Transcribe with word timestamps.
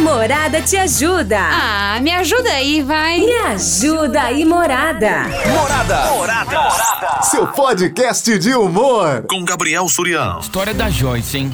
Morada 0.00 0.62
te 0.62 0.76
ajuda. 0.76 1.38
Ah, 1.38 2.00
me 2.00 2.10
ajuda 2.10 2.50
aí, 2.50 2.82
vai. 2.82 3.20
Me 3.20 3.32
ajuda 3.32 4.22
aí, 4.22 4.44
Morada. 4.46 5.24
Morada. 5.46 6.10
Morada. 6.10 6.60
Morada. 6.60 7.22
Seu 7.22 7.46
podcast 7.46 8.38
de 8.38 8.54
humor. 8.54 9.24
Com 9.28 9.44
Gabriel 9.44 9.86
Surião. 9.88 10.40
História 10.40 10.72
da 10.72 10.88
Joyce, 10.88 11.36
hein? 11.36 11.52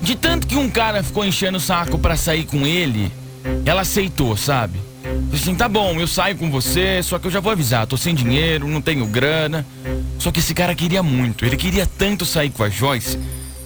De 0.00 0.16
tanto 0.16 0.46
que 0.46 0.56
um 0.56 0.70
cara 0.70 1.02
ficou 1.02 1.24
enchendo 1.24 1.58
o 1.58 1.60
saco 1.60 1.98
pra 1.98 2.16
sair 2.16 2.44
com 2.44 2.66
ele, 2.66 3.12
ela 3.64 3.82
aceitou, 3.82 4.36
sabe? 4.36 4.80
Assim, 5.32 5.54
tá 5.54 5.68
bom, 5.68 6.00
eu 6.00 6.06
saio 6.06 6.36
com 6.36 6.50
você, 6.50 7.02
só 7.02 7.18
que 7.18 7.26
eu 7.26 7.30
já 7.30 7.40
vou 7.40 7.52
avisar, 7.52 7.86
tô 7.86 7.96
sem 7.96 8.14
dinheiro, 8.14 8.66
não 8.66 8.80
tenho 8.80 9.06
grana. 9.06 9.66
Só 10.18 10.32
que 10.32 10.40
esse 10.40 10.54
cara 10.54 10.74
queria 10.74 11.02
muito, 11.02 11.44
ele 11.44 11.56
queria 11.56 11.86
tanto 11.86 12.24
sair 12.24 12.50
com 12.50 12.64
a 12.64 12.68
Joyce, 12.68 13.18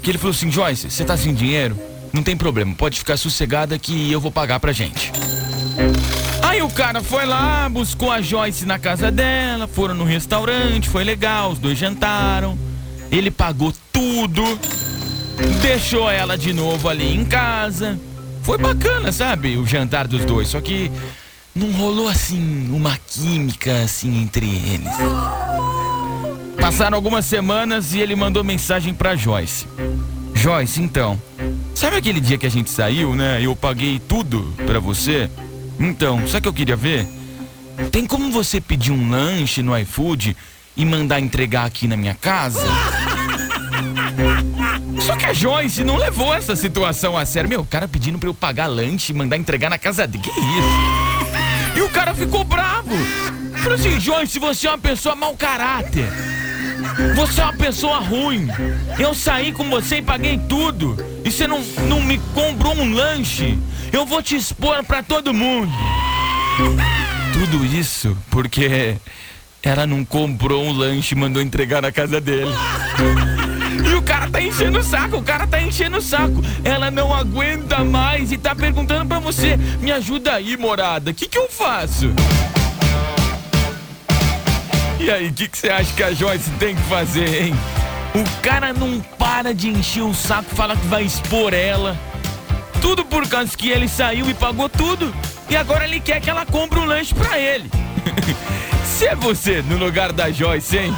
que 0.03 0.11
ele 0.11 0.19
falou 0.19 0.33
assim, 0.33 0.51
Joyce, 0.51 0.91
você 0.91 1.05
tá 1.05 1.17
sem 1.17 1.33
dinheiro? 1.33 1.79
Não 2.17 2.23
tem 2.23 2.35
problema, 2.35 2.75
pode 2.75 2.99
ficar 2.99 3.19
sossegada 3.19 3.79
que 3.79 4.11
eu 4.11 4.19
vou 4.19 4.33
pagar 4.33 4.59
pra 4.59 4.73
gente. 4.73 5.13
Aí 6.43 6.63
o 6.63 6.71
cara 6.71 7.03
foi 7.03 7.27
lá, 7.27 7.69
buscou 7.69 8.11
a 8.11 8.23
Joyce 8.23 8.65
na 8.65 8.79
casa 8.79 9.13
dela, 9.13 9.69
foram 9.69 9.95
no 9.95 10.05
restaurante, 10.05 10.89
foi 10.89 11.05
legal, 11.05 11.51
os 11.53 11.59
dois 11.59 11.77
jantaram. 11.77 12.59
Ele 13.13 13.31
pagou 13.31 13.71
tudo, 13.93 14.43
deixou 15.61 16.11
ela 16.11 16.39
de 16.39 16.55
novo 16.55 16.89
ali 16.89 17.15
em 17.15 17.23
casa. 17.23 18.01
Foi 18.41 18.57
bacana, 18.57 19.13
sabe, 19.13 19.59
o 19.59 19.67
jantar 19.67 20.09
dos 20.09 20.25
dois, 20.25 20.49
só 20.49 20.59
que 20.59 20.91
não 21.55 21.71
rolou 21.73 22.09
assim 22.09 22.71
uma 22.73 22.97
química 22.97 23.83
assim 23.83 24.23
entre 24.23 24.47
eles. 24.47 24.93
Passaram 26.59 26.97
algumas 26.97 27.27
semanas 27.27 27.93
e 27.93 27.99
ele 27.99 28.17
mandou 28.17 28.43
mensagem 28.43 28.95
pra 28.95 29.15
Joyce. 29.15 29.67
Joyce, 30.35 30.81
então, 30.81 31.21
sabe 31.77 31.97
aquele 31.97 32.21
dia 32.21 32.39
que 32.39 32.47
a 32.47 32.51
gente 32.51 32.71
saiu, 32.71 33.15
né? 33.15 33.41
Eu 33.43 33.55
paguei 33.55 34.01
tudo 34.01 34.53
pra 34.67 34.81
você? 34.81 35.31
Então, 35.79 36.27
sabe 36.27 36.39
o 36.39 36.43
que 36.43 36.49
eu 36.49 36.55
queria 36.55 36.77
ver? 36.77 37.07
Tem 37.93 38.07
como 38.07 38.31
você 38.31 38.61
pedir 38.61 38.93
um 38.93 39.11
lanche 39.11 39.63
no 39.63 39.77
iFood 39.79 40.37
e 40.77 40.85
mandar 40.85 41.21
entregar 41.21 41.67
aqui 41.67 41.87
na 41.87 41.97
minha 41.97 42.15
casa? 42.15 42.67
Só 45.01 45.15
que 45.15 45.27
a 45.27 45.33
Joyce 45.33 45.85
não 45.85 45.97
levou 45.97 46.35
essa 46.35 46.57
situação 46.57 47.17
a 47.17 47.25
sério. 47.27 47.49
Meu, 47.49 47.61
o 47.61 47.67
cara 47.67 47.87
pedindo 47.87 48.19
pra 48.19 48.29
eu 48.29 48.35
pagar 48.35 48.67
lanche 48.67 49.13
e 49.13 49.15
mandar 49.15 49.37
entregar 49.37 49.69
na 49.69 49.79
casa 49.79 50.07
dele. 50.07 50.25
Que 50.25 50.31
isso? 50.31 51.77
E 51.77 51.83
o 51.83 51.89
cara 51.91 52.15
ficou 52.15 52.43
bravo. 52.43 52.97
Falou 53.59 53.75
assim, 53.75 54.01
Joyce, 54.01 54.39
você 54.39 54.67
é 54.67 54.71
uma 54.71 54.79
pessoa 54.79 55.15
mau 55.15 55.37
caráter. 55.37 56.09
Você 57.15 57.41
é 57.41 57.45
uma 57.45 57.53
pessoa 57.53 57.99
ruim. 57.99 58.49
Eu 58.99 59.15
saí 59.15 59.53
com 59.53 59.69
você 59.69 59.99
e 59.99 60.03
paguei 60.03 60.39
tudo. 60.49 60.97
E 61.25 61.31
você 61.31 61.47
não, 61.47 61.61
não 61.89 62.01
me 62.01 62.19
comprou 62.35 62.75
um 62.75 62.93
lanche. 62.93 63.59
Eu 63.93 64.07
vou 64.07 64.23
te 64.23 64.37
expor 64.37 64.83
pra 64.85 65.03
todo 65.03 65.35
mundo. 65.35 65.73
Tudo 67.33 67.65
isso 67.65 68.17
porque 68.31 68.97
ela 69.63 69.87
não 69.87 70.05
comprou 70.05 70.65
um 70.65 70.73
lanche 70.73 71.15
e 71.15 71.19
mandou 71.19 71.43
entregar 71.43 71.83
na 71.83 71.93
casa 71.93 72.21
dele. 72.21 72.53
E 73.85 73.95
o 73.95 74.03
cara 74.03 74.31
tá 74.31 74.41
enchendo 74.41 74.79
o 74.79 74.83
saco, 74.83 75.19
o 75.19 75.23
cara 75.23 75.47
tá 75.47 75.61
enchendo 75.61 75.99
o 75.99 76.03
saco. 76.03 76.43
Ela 76.65 76.91
não 76.91 77.15
aguenta 77.15 77.85
mais 77.85 78.33
e 78.33 78.39
tá 78.39 78.55
perguntando 78.55 79.07
pra 79.07 79.19
você: 79.19 79.57
me 79.81 79.93
ajuda 79.93 80.35
aí, 80.35 80.57
morada, 80.57 81.11
o 81.11 81.15
que, 81.15 81.29
que 81.29 81.39
eu 81.39 81.49
faço? 81.49 82.11
E 85.01 85.11
aí, 85.11 85.29
o 85.29 85.33
que, 85.33 85.47
que 85.47 85.59
você 85.59 85.69
acha 85.69 85.93
que 85.93 86.03
a 86.03 86.13
Joyce 86.13 86.51
tem 86.53 86.75
que 86.75 86.83
fazer, 86.83 87.43
hein? 87.43 87.55
O 88.15 88.41
cara 88.41 88.73
não 88.73 89.01
para 89.19 89.55
de 89.55 89.69
encher 89.69 90.03
o 90.03 90.15
saco, 90.15 90.55
fala 90.55 90.75
que 90.75 90.87
vai 90.87 91.03
expor 91.03 91.53
ela. 91.53 91.97
Tudo 92.81 93.05
por 93.05 93.29
causa 93.29 93.57
que 93.57 93.69
ele 93.69 93.89
saiu 93.89 94.29
e 94.31 94.35
pagou 94.35 94.69
tudo. 94.69 95.15
E 95.51 95.57
agora 95.57 95.85
ele 95.85 96.01
quer 96.01 96.21
que 96.21 96.31
ela 96.31 96.47
compre 96.47 96.79
um 96.79 96.87
lanche 96.87 97.15
pra 97.15 97.39
ele. 97.39 97.71
Se 98.85 99.07
é 99.07 99.15
você 99.15 99.63
no 99.63 99.77
lugar 99.77 100.13
da 100.13 100.31
Joyce, 100.31 100.79
hein? 100.79 100.97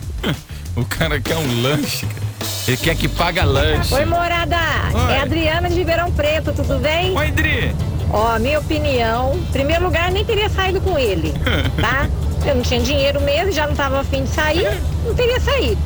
O 0.76 0.84
cara 0.84 1.20
quer 1.20 1.36
um 1.36 1.62
lanche, 1.62 2.06
cara. 2.06 2.31
Ele 2.66 2.76
quer 2.76 2.94
que 2.96 3.08
paga 3.08 3.44
lanche. 3.44 3.94
Oi, 3.94 4.04
morada! 4.04 4.56
Oi. 4.94 5.12
É 5.14 5.20
Adriana 5.20 5.68
de 5.68 5.76
Ribeirão 5.76 6.10
Preto, 6.12 6.52
tudo 6.52 6.78
bem? 6.78 7.16
Oi, 7.16 7.30
Dri. 7.30 7.74
Ó, 8.10 8.38
minha 8.38 8.58
opinião, 8.58 9.34
em 9.34 9.42
primeiro 9.52 9.84
lugar, 9.84 10.10
nem 10.10 10.24
teria 10.24 10.48
saído 10.50 10.80
com 10.80 10.98
ele, 10.98 11.32
tá? 11.80 12.08
Eu 12.44 12.56
não 12.56 12.62
tinha 12.62 12.80
dinheiro 12.80 13.20
mesmo, 13.22 13.52
já 13.52 13.66
não 13.66 13.74
tava 13.74 14.00
afim 14.00 14.24
de 14.24 14.28
sair, 14.30 14.68
não 15.04 15.14
teria 15.14 15.40
saído. 15.40 15.80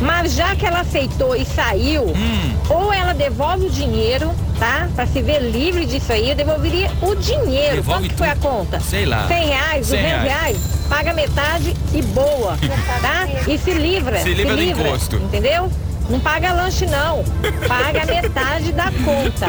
Mas 0.00 0.34
já 0.34 0.54
que 0.56 0.66
ela 0.66 0.80
aceitou 0.80 1.34
e 1.36 1.44
saiu, 1.44 2.04
Hum. 2.06 2.54
ou 2.68 2.92
ela 2.92 3.12
devolve 3.14 3.66
o 3.66 3.70
dinheiro, 3.70 4.32
tá? 4.58 4.88
Pra 4.96 5.06
se 5.06 5.22
ver 5.22 5.40
livre 5.40 5.86
disso 5.86 6.12
aí, 6.12 6.30
eu 6.30 6.34
devolveria 6.36 6.90
o 7.00 7.14
dinheiro. 7.14 7.76
Devolve 7.76 8.00
Quanto 8.02 8.10
que 8.10 8.16
foi 8.18 8.28
a 8.28 8.36
conta? 8.36 8.80
Sei 8.80 9.06
lá. 9.06 9.26
100 9.28 9.46
reais, 9.46 9.86
100 9.86 10.02
200 10.02 10.22
reais. 10.24 10.58
Paga 10.88 11.14
metade 11.14 11.74
e 11.94 12.02
boa, 12.02 12.58
tá? 13.00 13.28
E 13.48 13.56
se 13.58 13.72
livra. 13.72 14.18
Se 14.20 14.34
livra 14.34 14.56
do 14.56 14.62
encosto. 14.62 15.16
Entendeu? 15.16 15.70
Não 16.12 16.20
paga 16.20 16.52
lanche, 16.52 16.84
não. 16.84 17.24
Paga 17.66 18.04
metade 18.04 18.70
da 18.72 18.92
conta, 19.02 19.46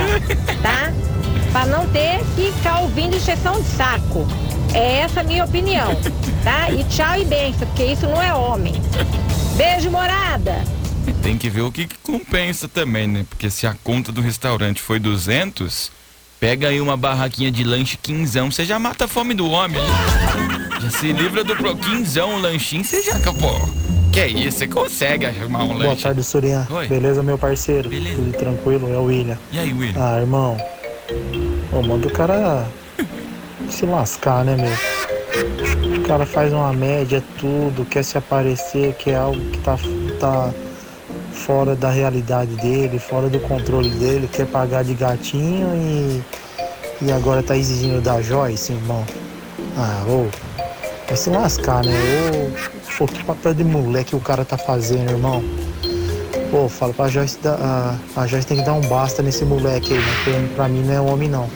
tá? 0.61 0.93
Pra 1.51 1.65
não 1.65 1.85
ter 1.89 2.19
que 2.35 2.53
ficar 2.53 2.79
ouvindo 2.79 3.17
injeção 3.17 3.61
de 3.61 3.67
saco. 3.67 4.25
É 4.73 4.99
essa 4.99 5.19
a 5.19 5.23
minha 5.25 5.43
opinião, 5.43 5.93
tá? 6.41 6.71
E 6.71 6.85
tchau 6.85 7.19
e 7.19 7.25
benção, 7.25 7.67
porque 7.67 7.83
isso 7.83 8.07
não 8.07 8.23
é 8.23 8.33
homem. 8.33 8.73
Beijo, 9.57 9.91
morada! 9.91 10.63
Tem 11.21 11.37
que 11.37 11.49
ver 11.49 11.61
o 11.63 11.71
que, 11.71 11.85
que 11.85 11.97
compensa 11.97 12.69
também, 12.69 13.07
né? 13.07 13.25
Porque 13.29 13.49
se 13.49 13.67
a 13.67 13.75
conta 13.83 14.09
do 14.13 14.21
restaurante 14.21 14.81
foi 14.81 14.99
200, 14.99 15.91
pega 16.39 16.69
aí 16.69 16.79
uma 16.79 16.95
barraquinha 16.95 17.51
de 17.51 17.65
lanche 17.65 17.97
quinzão, 17.97 18.49
você 18.49 18.63
já 18.63 18.79
mata 18.79 19.03
a 19.03 19.07
fome 19.07 19.33
do 19.33 19.49
homem. 19.49 19.81
né? 19.81 20.79
Já 20.81 20.89
se 20.91 21.11
livra 21.11 21.43
do 21.43 21.57
pro 21.57 21.75
quinzão, 21.75 22.35
o 22.35 22.39
lanchinho, 22.39 22.85
você 22.85 23.01
já 23.01 23.17
acabou. 23.17 23.69
Que 24.13 24.19
é 24.19 24.27
isso, 24.27 24.59
você 24.59 24.67
consegue 24.67 25.25
arrumar 25.25 25.63
um 25.63 25.69
Boa 25.69 25.87
lanche. 25.87 26.03
tarde, 26.03 26.23
Surian. 26.23 26.67
Oi. 26.69 26.87
Beleza, 26.87 27.23
meu 27.23 27.35
parceiro? 27.35 27.89
Beleza. 27.89 28.15
Tudo 28.15 28.31
tranquilo? 28.33 28.93
É 28.93 28.97
o 28.97 29.05
William. 29.05 29.39
E 29.51 29.57
aí, 29.57 29.73
William? 29.73 29.99
Ah, 29.99 30.19
irmão. 30.19 30.55
Ô, 31.71 31.81
manda 31.81 32.07
o 32.07 32.11
cara 32.11 32.67
se 33.67 33.87
lascar, 33.87 34.45
né, 34.45 34.55
meu? 34.55 35.97
O 35.97 36.01
cara 36.03 36.27
faz 36.27 36.53
uma 36.53 36.71
média, 36.71 37.23
tudo, 37.39 37.83
quer 37.85 38.03
se 38.03 38.15
aparecer, 38.15 38.93
que 38.93 39.09
é 39.09 39.15
algo 39.15 39.39
que 39.49 39.57
tá, 39.57 39.79
tá 40.19 40.53
fora 41.31 41.75
da 41.75 41.89
realidade 41.89 42.55
dele, 42.57 42.99
fora 42.99 43.27
do 43.29 43.39
controle 43.39 43.89
dele, 43.89 44.29
quer 44.31 44.45
pagar 44.45 44.83
de 44.83 44.93
gatinho 44.93 45.69
e, 45.73 46.21
e 47.01 47.11
agora 47.11 47.41
tá 47.41 47.57
exigindo 47.57 47.99
da 47.99 48.21
Joyce, 48.21 48.73
irmão. 48.73 49.03
Ah, 49.75 50.03
ô, 50.07 50.27
vai 51.13 51.17
se 51.17 51.29
lascar, 51.29 51.83
né? 51.85 51.93
Ô, 52.99 53.05
que 53.05 53.23
papel 53.23 53.53
de 53.53 53.63
moleque 53.63 54.15
o 54.15 54.19
cara 54.19 54.43
tá 54.43 54.57
fazendo, 54.57 55.11
irmão. 55.11 55.43
Pô, 56.49 56.67
fala 56.67 56.91
pra 56.93 57.07
Joyce, 57.07 57.37
da, 57.39 57.53
a, 58.15 58.21
a 58.21 58.27
Joyce 58.27 58.47
tem 58.47 58.57
que 58.57 58.63
dar 58.65 58.73
um 58.73 58.81
basta 58.81 59.21
nesse 59.21 59.45
moleque 59.45 59.93
aí, 59.93 59.99
né? 59.99 60.05
Porque 60.23 60.55
pra 60.55 60.67
mim 60.67 60.81
não 60.83 60.93
é 60.93 60.99
homem, 61.01 61.29
não. 61.29 61.47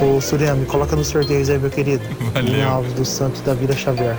Ô, 0.00 0.20
Surya, 0.20 0.54
me 0.54 0.66
coloca 0.66 0.94
nos 0.96 1.08
sorteios 1.08 1.48
aí, 1.48 1.58
meu 1.58 1.70
querido. 1.70 2.04
Valeu. 2.34 2.68
Alves 2.68 2.92
dos 2.92 3.08
Santos 3.08 3.40
da 3.40 3.54
Vila 3.54 3.74
Xavier. 3.74 4.16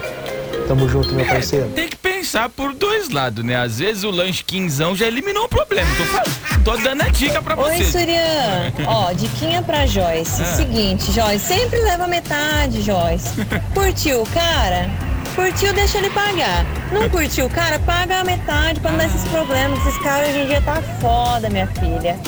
Tamo 0.68 0.88
junto, 0.90 1.14
meu 1.14 1.26
parceiro. 1.26 1.68
Tem 1.76 1.90
que 1.90 1.96
pensar 1.98 2.50
por 2.50 2.74
dois 2.74 3.10
lados, 3.10 3.44
né? 3.44 3.56
Às 3.56 3.80
vezes 3.80 4.04
o 4.04 4.10
lanche 4.12 4.44
quinzão 4.44 4.96
já 4.96 5.06
eliminou 5.08 5.46
o 5.46 5.50
problema. 5.50 5.90
Tô, 5.98 6.04
falando- 6.06 6.53
tô 6.64 6.78
dando 6.78 7.02
a 7.02 7.10
dica 7.10 7.42
pra 7.42 7.58
Oi, 7.58 7.78
vocês. 7.78 7.92
Surian. 7.92 8.74
Ó, 8.88 9.12
diquinha 9.14 9.62
pra 9.62 9.86
Joyce. 9.86 10.42
Ah. 10.42 10.46
Seguinte, 10.46 11.12
Joyce, 11.12 11.46
sempre 11.46 11.80
leva 11.82 12.08
metade, 12.08 12.82
Joyce. 12.82 13.30
Curtiu 13.74 14.22
o 14.22 14.30
cara? 14.30 14.90
Curtiu, 15.36 15.74
deixa 15.74 15.98
ele 15.98 16.10
pagar. 16.12 16.64
Não 16.92 17.10
curtiu 17.10 17.48
o 17.48 17.50
cara? 17.50 17.80
Paga 17.80 18.20
a 18.20 18.24
metade 18.24 18.80
pra 18.80 18.92
não 18.92 19.00
dar 19.00 19.06
esses 19.06 19.24
problemas. 19.30 19.80
Esses 19.80 20.00
caras 20.02 20.30
hoje 20.30 20.40
em 20.40 20.48
dia 20.48 20.62
tá 20.62 20.80
foda, 21.02 21.50
minha 21.50 21.66
filha. 21.68 22.20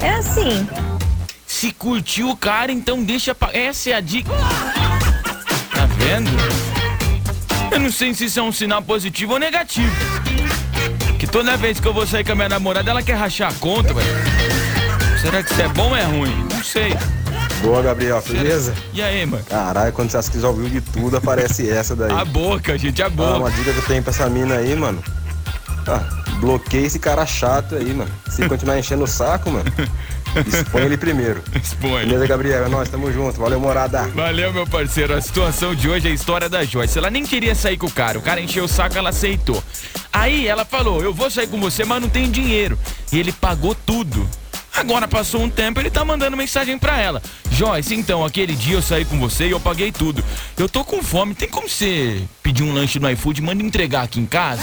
É 0.00 0.10
assim. 0.10 0.68
Se 1.46 1.70
curtiu 1.72 2.30
o 2.30 2.36
cara, 2.36 2.72
então 2.72 3.02
deixa 3.04 3.32
pra... 3.32 3.50
Essa 3.52 3.90
é 3.90 3.92
a 3.94 4.00
dica. 4.00 4.32
Tá 5.72 5.86
vendo? 5.96 6.30
Eu 7.70 7.78
não 7.78 7.92
sei 7.92 8.12
se 8.12 8.24
isso 8.24 8.40
é 8.40 8.42
um 8.42 8.50
sinal 8.50 8.82
positivo 8.82 9.34
ou 9.34 9.38
negativo. 9.38 9.94
Que 11.28 11.32
toda 11.32 11.58
vez 11.58 11.78
que 11.78 11.86
eu 11.86 11.92
vou 11.92 12.06
sair 12.06 12.24
com 12.24 12.32
a 12.32 12.34
minha 12.34 12.48
namorada, 12.48 12.90
ela 12.90 13.02
quer 13.02 13.12
rachar 13.12 13.50
a 13.50 13.54
conta, 13.54 13.92
velho. 13.92 14.08
Será 15.20 15.42
que 15.42 15.52
isso 15.52 15.60
é 15.60 15.68
bom 15.68 15.90
ou 15.90 15.96
é 15.96 16.02
ruim? 16.04 16.46
Não 16.50 16.64
sei. 16.64 16.96
Boa, 17.60 17.82
Gabriel, 17.82 18.22
beleza? 18.26 18.72
E 18.94 19.02
aí, 19.02 19.26
mano? 19.26 19.44
Caralho, 19.44 19.92
quando 19.92 20.10
você 20.10 20.30
quiser 20.30 20.46
ouvir 20.46 20.70
de 20.70 20.80
tudo, 20.80 21.18
aparece 21.18 21.68
essa 21.68 21.94
daí. 21.94 22.10
A 22.10 22.24
boca, 22.24 22.78
gente, 22.78 23.02
a 23.02 23.06
Ah, 23.06 23.10
boca. 23.10 23.38
uma 23.40 23.50
dica 23.50 23.72
que 23.74 23.78
eu 23.78 23.82
tenho 23.84 24.02
pra 24.02 24.10
essa 24.10 24.26
mina 24.30 24.54
aí, 24.56 24.74
mano. 24.74 25.04
Ah, 25.86 26.00
bloqueia 26.40 26.86
esse 26.86 26.98
cara 26.98 27.26
chato 27.26 27.74
aí, 27.74 27.92
mano. 27.92 28.10
Se 28.30 28.48
continuar 28.48 28.78
enchendo 28.78 29.04
o 29.04 29.06
saco, 29.06 29.50
mano, 29.50 29.70
expõe 30.46 30.82
ele 30.84 30.96
primeiro. 30.96 31.42
Expõe. 31.62 32.06
Beleza, 32.06 32.26
Gabriel? 32.26 32.64
É 32.64 32.68
nóis, 32.70 32.88
tamo 32.88 33.12
junto. 33.12 33.38
Valeu, 33.38 33.60
morada. 33.60 34.02
Valeu, 34.14 34.50
meu 34.52 34.66
parceiro. 34.66 35.14
A 35.14 35.20
situação 35.20 35.74
de 35.74 35.90
hoje 35.90 36.08
é 36.08 36.10
a 36.10 36.14
história 36.14 36.48
da 36.48 36.64
Joyce. 36.64 36.96
Ela 36.96 37.10
nem 37.10 37.24
queria 37.26 37.54
sair 37.54 37.76
com 37.76 37.86
o 37.86 37.90
cara. 37.90 38.18
O 38.18 38.22
cara 38.22 38.40
encheu 38.40 38.64
o 38.64 38.68
saco, 38.68 38.96
ela 38.96 39.10
aceitou. 39.10 39.62
Aí 40.12 40.46
ela 40.46 40.64
falou: 40.64 41.02
Eu 41.02 41.12
vou 41.12 41.30
sair 41.30 41.46
com 41.46 41.60
você, 41.60 41.84
mas 41.84 42.02
não 42.02 42.08
tenho 42.08 42.28
dinheiro. 42.28 42.78
E 43.12 43.18
ele 43.18 43.32
pagou 43.32 43.74
tudo. 43.74 44.28
Agora 44.74 45.08
passou 45.08 45.42
um 45.42 45.50
tempo, 45.50 45.80
ele 45.80 45.90
tá 45.90 46.04
mandando 46.04 46.36
mensagem 46.36 46.78
pra 46.78 47.00
ela. 47.00 47.20
Joyce, 47.50 47.94
então, 47.94 48.24
aquele 48.24 48.54
dia 48.54 48.76
eu 48.76 48.82
saí 48.82 49.04
com 49.04 49.18
você 49.18 49.48
e 49.48 49.50
eu 49.50 49.58
paguei 49.58 49.90
tudo. 49.90 50.22
Eu 50.56 50.68
tô 50.68 50.84
com 50.84 51.02
fome, 51.02 51.34
tem 51.34 51.48
como 51.48 51.68
você 51.68 52.22
pedir 52.42 52.62
um 52.62 52.72
lanche 52.72 53.00
no 53.00 53.10
iFood 53.10 53.40
e 53.40 53.44
manda 53.44 53.62
entregar 53.62 54.02
aqui 54.02 54.20
em 54.20 54.26
casa? 54.26 54.62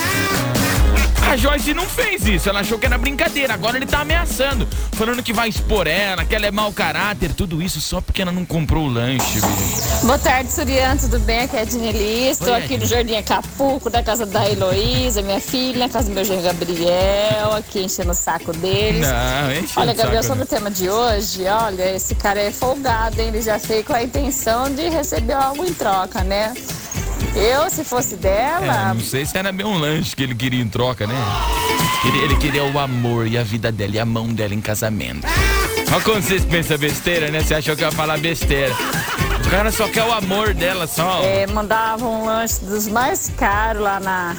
A 1.28 1.36
Joyce 1.36 1.74
não 1.74 1.86
fez 1.86 2.26
isso, 2.28 2.48
ela 2.48 2.60
achou 2.60 2.78
que 2.78 2.86
era 2.86 2.98
brincadeira. 3.00 3.54
Agora 3.54 3.78
ele 3.78 3.86
tá 3.88 4.02
ameaçando, 4.02 4.68
falando 4.94 5.24
que 5.24 5.34
vai 5.34 5.50
expor 5.50 5.88
ela, 5.88 6.24
que 6.24 6.36
ela 6.36 6.46
é 6.46 6.52
mau 6.52 6.72
caráter, 6.72 7.34
tudo 7.34 7.62
isso 7.62 7.82
só 7.82 8.00
porque 8.00 8.22
ela 8.22 8.32
não 8.32 8.46
comprou 8.46 8.86
o 8.86 8.88
lanche, 8.88 9.42
bicho. 9.42 10.06
Boa 10.06 10.20
tarde, 10.20 10.52
Surian, 10.52 10.96
tudo 10.98 11.20
bem? 11.20 11.42
Aqui 11.42 11.58
é 11.58 11.62
a 11.62 11.66
Dinilis, 11.66 12.40
estou 12.40 12.54
Oi, 12.54 12.60
aqui 12.60 12.78
no 12.78 12.86
Jardim 12.86 13.16
Acapulco, 13.16 13.90
da 13.90 14.04
casa 14.04 14.26
da 14.26 14.48
Heloísa, 14.48 15.24
minha 15.24 15.40
filha, 15.42 15.80
na 15.80 15.90
casa 15.90 16.10
do 16.10 16.14
meu 16.14 16.24
genro 16.24 16.44
Gabriel, 16.44 17.54
aqui 17.58 17.84
enchendo 17.84 18.12
o 18.12 18.16
saco 18.16 18.54
deles. 18.54 19.08
Não, 19.08 19.52
enche 19.52 19.80
Olha, 19.80 19.94
Gabriel, 19.94 20.22
saco, 20.22 20.36
sobre 20.36 20.44
o 20.44 20.48
tema 20.48 20.70
de 20.70 20.90
hoje, 20.90 21.44
olha, 21.48 21.96
esse 21.96 22.14
cara 22.14 22.40
é 22.40 22.52
folgado, 22.52 23.20
hein? 23.20 23.30
Ele 23.30 23.42
já 23.42 23.58
fez 23.58 23.84
com 23.84 23.94
a 23.94 24.04
intenção 24.04 24.74
de 24.74 24.90
receber 24.90 25.34
algo 25.34 25.66
em 25.66 25.74
troca, 25.74 26.24
né? 26.24 26.54
Eu, 27.36 27.70
se 27.70 27.84
fosse 27.84 28.14
É, 28.16 28.18
dela, 28.18 28.94
não 28.94 29.02
sei 29.02 29.26
se 29.26 29.38
era 29.38 29.52
bem 29.52 29.66
um 29.66 29.78
lanche 29.78 30.16
que 30.16 30.24
ele 30.24 30.36
queria 30.36 30.62
em 30.62 30.68
troca, 30.70 31.06
né? 31.06 31.16
Queria- 32.02 32.24
Ele 32.24 32.36
queria 32.38 32.64
o 32.64 32.80
amor 32.80 33.28
e 33.28 33.38
a 33.38 33.44
vida 33.44 33.72
dela 33.72 33.96
e 33.96 34.00
a 34.00 34.06
mão 34.06 34.28
dela 34.28 34.54
em 34.54 34.62
casamento. 34.62 35.28
Olha 35.92 36.02
quando 36.02 36.22
vocês 36.24 36.46
pensam 36.46 36.78
besteira, 36.78 37.30
né? 37.32 37.42
Você 37.42 37.56
achou 37.56 37.76
que 37.76 37.84
eu 37.84 37.88
ia 37.90 37.92
falar 37.92 38.18
besteira. 38.18 38.74
O 39.46 39.50
cara 39.50 39.72
só 39.72 39.88
quer 39.88 40.04
o 40.04 40.12
amor 40.14 40.54
dela, 40.54 40.88
só. 40.88 41.22
é, 41.24 41.46
mandava 41.48 42.06
um 42.06 42.26
lanche 42.26 42.64
dos 42.66 42.88
mais 42.88 43.32
caros 43.38 43.82
lá 43.82 44.00
na, 44.00 44.36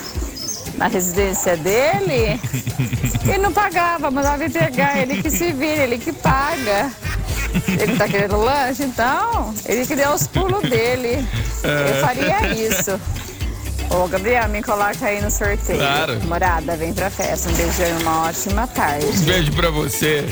na 0.76 0.86
residência 0.88 1.56
dele 1.56 2.40
e 3.32 3.38
não 3.38 3.52
pagava, 3.52 4.10
mandava 4.10 4.44
entregar, 4.44 4.98
ele 4.98 5.22
que 5.22 5.30
se 5.30 5.52
vira, 5.52 5.84
ele 5.84 5.98
que 5.98 6.12
paga. 6.12 6.90
Ele 7.80 7.96
tá 7.96 8.08
querendo 8.08 8.36
lanche, 8.36 8.82
então 8.82 9.54
ele 9.66 9.86
que 9.86 9.96
deu 9.96 10.10
os 10.10 10.26
pulos 10.26 10.62
dele. 10.62 11.26
Eu 11.62 12.00
faria 12.00 12.52
isso. 12.52 13.00
Ô, 13.90 14.08
Gabriel, 14.08 14.48
me 14.48 14.62
coloca 14.62 15.06
aí 15.06 15.20
no 15.20 15.30
sorteio. 15.30 15.78
Claro. 15.78 16.20
Morada, 16.24 16.76
vem 16.76 16.92
pra 16.92 17.08
festa. 17.08 17.48
Um 17.48 17.52
beijão 17.54 17.86
e 17.86 18.02
uma 18.02 18.28
ótima 18.28 18.66
tarde. 18.66 19.06
Um 19.06 19.24
beijo 19.24 19.52
pra 19.52 19.70
você. 19.70 20.24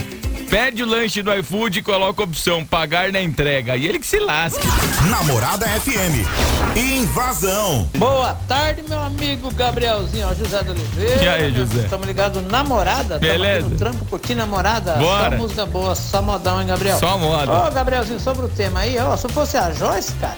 Pede 0.49 0.83
o 0.83 0.85
lanche 0.85 1.23
do 1.23 1.33
iFood 1.33 1.79
e 1.79 1.81
coloca 1.81 2.21
a 2.21 2.25
opção 2.25 2.63
pagar 2.65 3.11
na 3.11 3.21
entrega. 3.21 3.75
E 3.75 3.87
ele 3.87 3.99
que 3.99 4.07
se 4.07 4.19
lasque. 4.19 4.65
Namorada 5.09 5.65
FM. 5.67 6.64
Invasão. 6.75 7.89
Boa 7.97 8.33
tarde, 8.49 8.83
meu 8.87 8.99
amigo 8.99 9.49
Gabrielzinho, 9.53 10.27
ó, 10.29 10.33
José 10.33 10.61
do 10.61 10.71
Oliveira. 10.71 11.23
E 11.23 11.29
aí, 11.29 11.55
José? 11.55 11.83
Estamos 11.83 12.05
ligados 12.05 12.45
namorada. 12.51 13.17
Tamo 13.17 13.19
Beleza. 13.21 13.59
aqui 13.59 13.69
no 13.69 13.77
trampo 13.77 14.05
curtindo 14.05 14.39
namorada. 14.39 14.95
Bora. 14.95 15.31
Só 15.31 15.37
música 15.37 15.65
boa, 15.65 15.95
só 15.95 16.21
modão, 16.21 16.59
hein, 16.59 16.67
Gabriel? 16.67 16.99
Só 16.99 17.17
moda. 17.17 17.49
Ô, 17.49 17.71
Gabrielzinho, 17.71 18.19
sobre 18.19 18.45
o 18.45 18.49
tema 18.49 18.81
aí, 18.81 18.97
ó, 18.99 19.15
se 19.15 19.29
fosse 19.29 19.55
a 19.55 19.71
Joyce, 19.71 20.11
cara, 20.15 20.35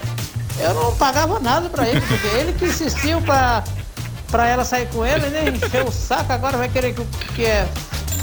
eu 0.60 0.74
não 0.74 0.94
pagava 0.94 1.40
nada 1.40 1.68
pra 1.68 1.88
ele, 1.88 2.00
porque 2.00 2.26
ele 2.36 2.52
que 2.52 2.66
insistiu 2.66 3.20
pra, 3.22 3.64
pra 4.30 4.46
ela 4.46 4.64
sair 4.64 4.86
com 4.90 5.04
ele, 5.04 5.26
né? 5.26 5.48
Encheu 5.48 5.86
o 5.86 5.92
saco, 5.92 6.32
agora 6.32 6.56
vai 6.56 6.68
querer 6.68 6.94
que, 6.94 7.04
que 7.34 7.44
é. 7.44 7.66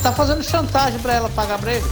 Tá 0.01 0.13
fazendo 0.13 0.41
chantagem 0.43 0.99
pra 0.99 1.15
ela 1.15 1.29
pagar 1.29 1.57
pra 1.57 1.73
ele. 1.73 1.85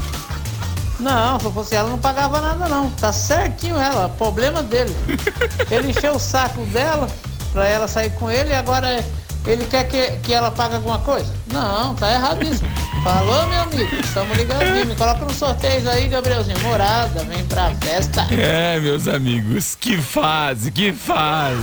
Não, 1.03 1.37
se 1.37 1.51
fosse 1.51 1.75
ela, 1.75 1.89
não 1.89 1.99
pagava 1.99 2.39
nada 2.39 2.67
não. 2.69 2.89
Tá 2.91 3.11
certinho 3.11 3.77
ela, 3.77 4.07
problema 4.09 4.63
dele. 4.63 4.95
Ele 5.69 5.89
encheu 5.89 6.15
o 6.15 6.19
saco 6.19 6.65
dela 6.67 7.07
pra 7.51 7.67
ela 7.67 7.87
sair 7.87 8.09
com 8.11 8.31
ele 8.31 8.51
e 8.51 8.55
agora 8.55 9.03
ele 9.45 9.65
quer 9.65 9.83
que, 9.89 10.11
que 10.23 10.33
ela 10.33 10.49
pague 10.49 10.75
alguma 10.75 10.99
coisa? 10.99 11.31
Não, 11.51 11.93
tá 11.95 12.11
erradíssimo. 12.11 12.69
Falou, 13.03 13.45
meu 13.47 13.61
amigo, 13.63 13.95
estamos 13.95 14.37
ligadinhos. 14.37 14.87
Me 14.87 14.95
coloca 14.95 15.25
no 15.25 15.33
sorteio 15.33 15.89
aí, 15.89 16.07
Gabrielzinho. 16.07 16.59
Morada, 16.61 17.23
vem 17.25 17.43
pra 17.45 17.71
festa. 17.81 18.25
É, 18.31 18.79
meus 18.79 19.07
amigos, 19.09 19.75
que 19.75 19.97
fase, 19.97 20.71
que 20.71 20.93
fase. 20.93 21.57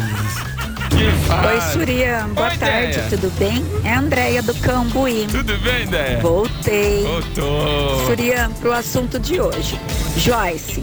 Oi, 1.02 1.60
Surian. 1.72 2.28
Boa 2.34 2.48
Oi, 2.50 2.56
tarde, 2.58 2.92
Deia. 2.96 3.08
tudo 3.08 3.30
bem? 3.38 3.64
É 3.84 3.94
a 3.94 3.98
Andréia 4.00 4.42
do 4.42 4.54
Cambuí. 4.56 5.26
Tudo 5.30 5.56
bem, 5.58 5.86
Dé? 5.86 6.16
Voltei. 6.20 7.02
Voltou. 7.04 8.06
Surian, 8.06 8.50
pro 8.60 8.72
assunto 8.72 9.18
de 9.18 9.40
hoje. 9.40 9.78
Joyce, 10.16 10.82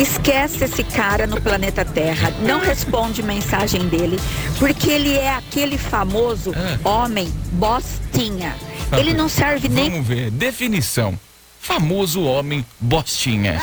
esquece 0.00 0.64
esse 0.64 0.82
cara 0.84 1.26
no 1.26 1.40
planeta 1.40 1.84
Terra. 1.84 2.32
Não 2.40 2.60
responde 2.60 3.22
mensagem 3.22 3.86
dele, 3.88 4.18
porque 4.58 4.88
ele 4.90 5.14
é 5.16 5.34
aquele 5.34 5.76
famoso 5.76 6.52
Ah. 6.56 6.88
homem 6.88 7.30
bostinha. 7.52 8.54
Ele 8.96 9.12
não 9.12 9.28
serve 9.28 9.68
nem 9.68 9.90
Vamos 9.90 10.06
ver. 10.06 10.30
Definição. 10.30 11.18
Famoso 11.60 12.22
homem 12.22 12.64
bostinha. 12.80 13.62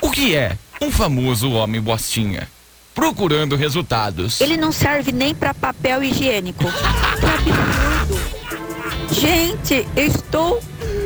O 0.00 0.10
que 0.10 0.34
é 0.34 0.56
um 0.80 0.90
famoso 0.90 1.50
homem 1.52 1.80
bostinha? 1.80 2.48
Procurando 2.94 3.56
resultados. 3.56 4.40
Ele 4.40 4.56
não 4.56 4.70
serve 4.70 5.12
nem 5.12 5.34
para 5.34 5.54
papel 5.54 6.02
higiênico. 6.02 6.64
Gente, 9.12 9.86
eu 9.96 10.06
estou 10.06 10.62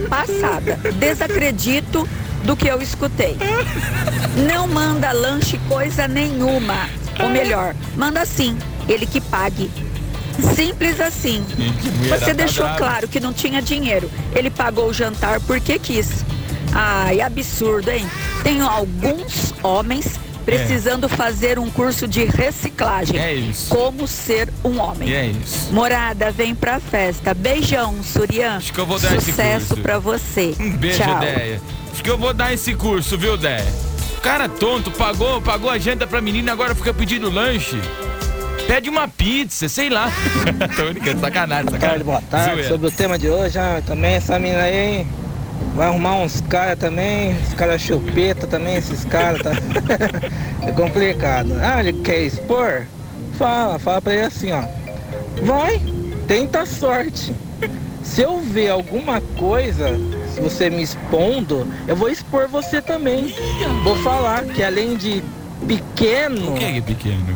passada. 0.08 0.76
Desacredito 0.98 2.08
do 2.44 2.56
que 2.56 2.68
eu 2.68 2.80
escutei. 2.80 3.36
Não 4.48 4.66
manda 4.68 5.12
lanche 5.12 5.58
coisa 5.68 6.06
nenhuma. 6.06 6.88
Ou 7.20 7.28
melhor, 7.28 7.74
manda 7.96 8.24
sim, 8.24 8.56
ele 8.88 9.06
que 9.06 9.20
pague. 9.20 9.70
Simples 10.54 11.00
assim. 11.00 11.44
Você 12.08 12.26
tá 12.26 12.32
deixou 12.32 12.68
claro 12.76 13.08
que 13.08 13.18
não 13.18 13.32
tinha 13.32 13.62
dinheiro. 13.62 14.10
Ele 14.34 14.50
pagou 14.50 14.88
o 14.88 14.92
jantar 14.92 15.40
porque 15.40 15.78
quis. 15.78 16.24
Ai, 16.72 17.20
absurdo, 17.22 17.90
hein? 17.90 18.06
Tenho 18.42 18.66
alguns 18.66 19.54
homens 19.62 20.20
precisando 20.46 21.08
fazer 21.08 21.58
um 21.58 21.68
curso 21.68 22.06
de 22.06 22.24
reciclagem. 22.24 23.18
É 23.18 23.34
isso. 23.34 23.68
Como 23.74 24.06
ser 24.06 24.48
um 24.64 24.78
homem. 24.80 25.12
É 25.12 25.26
isso. 25.26 25.72
Morada, 25.72 26.30
vem 26.30 26.54
pra 26.54 26.78
festa. 26.78 27.34
Beijão, 27.34 27.96
Surian. 28.02 28.56
Acho 28.56 28.72
que 28.72 28.78
eu 28.78 28.86
vou 28.86 28.98
dar 28.98 29.16
esse 29.16 29.32
Sucesso 29.32 29.66
curso. 29.68 29.82
pra 29.82 29.98
você. 29.98 30.54
Um 30.58 30.70
beijo, 30.70 31.02
Tchau. 31.02 31.18
Déia. 31.18 31.60
Acho 31.92 32.02
que 32.02 32.10
eu 32.10 32.16
vou 32.16 32.32
dar 32.32 32.54
esse 32.54 32.74
curso, 32.74 33.18
viu, 33.18 33.36
Déia? 33.36 33.66
O 34.16 34.20
cara 34.20 34.48
tonto, 34.48 34.90
pagou, 34.92 35.42
pagou 35.42 35.68
a 35.68 35.78
janta 35.78 36.06
pra 36.06 36.20
menina, 36.20 36.52
agora 36.52 36.74
fica 36.74 36.94
pedindo 36.94 37.28
lanche. 37.28 37.80
Pede 38.68 38.88
uma 38.88 39.08
pizza, 39.08 39.68
sei 39.68 39.88
lá. 39.88 40.10
Tô 40.76 40.92
brincando, 40.92 41.20
sacanagem, 41.20 41.70
sacanagem. 41.70 41.78
Tarde, 41.80 42.04
boa 42.04 42.22
tarde. 42.22 42.68
Sobre 42.68 42.86
o 42.86 42.90
tema 42.90 43.18
de 43.18 43.28
hoje, 43.28 43.58
ah, 43.58 43.82
também 43.84 44.14
essa 44.14 44.38
mina 44.38 44.62
aí 44.62 45.06
vai 45.74 45.88
arrumar 45.88 46.16
uns 46.16 46.40
caras 46.40 46.78
também, 46.78 47.36
os 47.46 47.54
caras 47.54 47.80
chupeta 47.80 48.46
também, 48.46 48.76
esses 48.76 49.04
caras, 49.04 49.42
tá? 49.42 49.52
é 50.66 50.72
complicado. 50.72 51.52
Ah, 51.60 51.80
ele 51.80 51.92
quer 52.00 52.22
expor? 52.22 52.86
Fala, 53.38 53.78
fala 53.78 54.00
pra 54.00 54.14
ele 54.14 54.24
assim, 54.24 54.52
ó. 54.52 54.62
Vai, 55.42 55.80
tenta 56.26 56.60
a 56.60 56.66
sorte. 56.66 57.34
Se 58.02 58.22
eu 58.22 58.40
ver 58.40 58.70
alguma 58.70 59.20
coisa, 59.20 59.98
se 60.32 60.40
você 60.40 60.70
me 60.70 60.82
expondo, 60.82 61.66
eu 61.86 61.96
vou 61.96 62.08
expor 62.08 62.48
você 62.48 62.80
também. 62.80 63.34
Vou 63.82 63.96
falar 63.96 64.44
que 64.44 64.62
além 64.62 64.96
de 64.96 65.22
pequeno. 65.66 66.52
O 66.52 66.54
que 66.54 66.64
é 66.64 66.80
pequeno? 66.80 67.26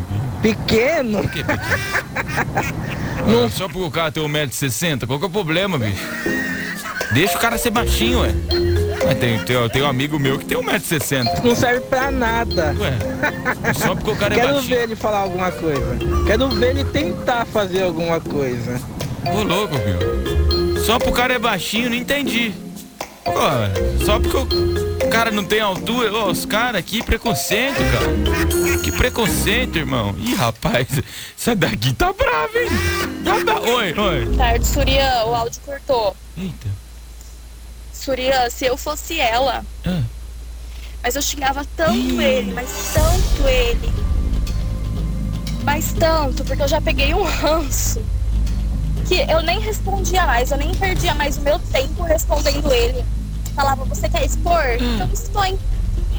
Pequeno? 0.41 1.29
que 1.29 1.41
é 1.41 1.45
pequeno? 1.45 3.51
Só 3.51 3.69
porque 3.69 3.87
o 3.87 3.91
cara 3.91 4.11
tem 4.11 4.23
1,60m, 4.23 5.07
qual 5.07 5.19
que 5.19 5.25
é 5.25 5.29
o 5.29 5.31
problema, 5.31 5.79
bicho? 5.79 6.40
Deixa 7.13 7.37
o 7.37 7.41
cara 7.41 7.59
ser 7.59 7.71
baixinho, 7.71 8.21
ué. 8.21 8.31
Mas 9.05 9.19
tem, 9.19 9.39
tem, 9.45 9.69
tem 9.71 9.83
um 9.83 9.87
amigo 9.89 10.19
meu 10.19 10.39
que 10.39 10.45
tem 10.45 10.59
1,60m. 10.59 11.43
Não 11.43 11.55
serve 11.57 11.81
pra 11.81 12.11
nada. 12.11 12.75
Ué, 12.79 13.73
só 13.75 13.95
porque 13.95 14.11
o 14.11 14.17
cara 14.17 14.35
é 14.35 14.39
Quero 14.39 14.55
baixinho. 14.55 14.77
ver 14.77 14.83
ele 14.85 14.97
falar 14.97 15.19
alguma 15.21 15.51
coisa. 15.51 15.99
Quero 16.27 16.49
ver 16.51 16.71
ele 16.71 16.85
tentar 16.85 17.45
fazer 17.47 17.83
alguma 17.83 18.21
coisa. 18.21 18.81
Ô 19.27 19.43
louco, 19.43 19.75
meu. 19.75 20.81
Só 20.85 20.99
porque 20.99 21.11
o 21.11 21.15
cara 21.15 21.35
é 21.35 21.39
baixinho, 21.39 21.91
não 21.91 21.97
entendi. 21.97 22.53
Pô, 23.25 24.05
só 24.05 24.19
porque 24.21 24.37
o 25.05 25.09
cara 25.11 25.31
não 25.31 25.45
tem 25.45 25.61
altura. 25.61 26.13
Ô, 26.13 26.31
os 26.31 26.45
caras, 26.45 26.83
que 26.85 27.03
preconceito, 27.03 27.77
cara. 27.77 28.79
Que 28.83 28.93
preconceito, 28.93 29.77
irmão. 29.77 30.15
Ih, 30.19 30.35
rapaz, 30.35 30.87
essa 31.39 31.55
daqui 31.57 31.93
tá 31.93 32.13
brava, 32.13 32.59
hein? 32.59 32.69
Tá 33.25 33.39
brava. 33.45 33.69
Oi, 33.69 33.95
oi. 33.99 34.37
Tarde, 34.37 34.67
Surya, 34.67 35.25
o 35.27 35.35
áudio 35.35 35.61
cortou. 35.67 36.17
Eita. 36.39 36.69
Surya, 38.01 38.49
se 38.49 38.65
eu 38.65 38.79
fosse 38.79 39.21
ela, 39.21 39.63
mas 41.03 41.17
eu 41.17 41.23
xingava 41.23 41.67
tanto 41.77 42.21
ele, 42.21 42.53
mas 42.55 42.69
tanto 42.95 43.47
ele, 43.47 43.93
mas 45.63 45.93
tanto, 45.93 46.43
porque 46.45 46.63
eu 46.63 46.69
já 46.69 46.81
peguei 46.81 47.13
um 47.13 47.23
ranço, 47.23 48.03
que 49.07 49.17
eu 49.31 49.43
nem 49.43 49.61
respondia 49.61 50.25
mais, 50.25 50.51
eu 50.51 50.57
nem 50.57 50.75
perdia 50.75 51.15
mais 51.15 51.37
o 51.37 51.43
meu 51.43 51.59
tempo 51.59 52.03
respondendo 52.03 52.73
ele. 52.73 53.05
Falava, 53.55 53.85
você 53.85 54.09
quer 54.09 54.25
expor? 54.25 54.65
Então 54.81 55.11
expõe. 55.13 55.59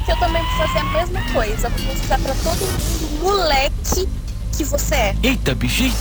Que 0.05 0.11
eu 0.11 0.17
também 0.17 0.43
vou 0.43 0.67
fazer 0.67 0.79
a 0.79 0.83
mesma 0.83 1.21
coisa. 1.31 1.69
Vou 1.69 1.85
mostrar 1.85 2.19
pra 2.19 2.35
todo 2.35 2.59
mundo, 2.59 3.23
moleque, 3.23 4.09
que 4.55 4.63
você 4.63 4.95
é. 4.95 5.15
Eita, 5.23 5.51
eita. 5.51 5.97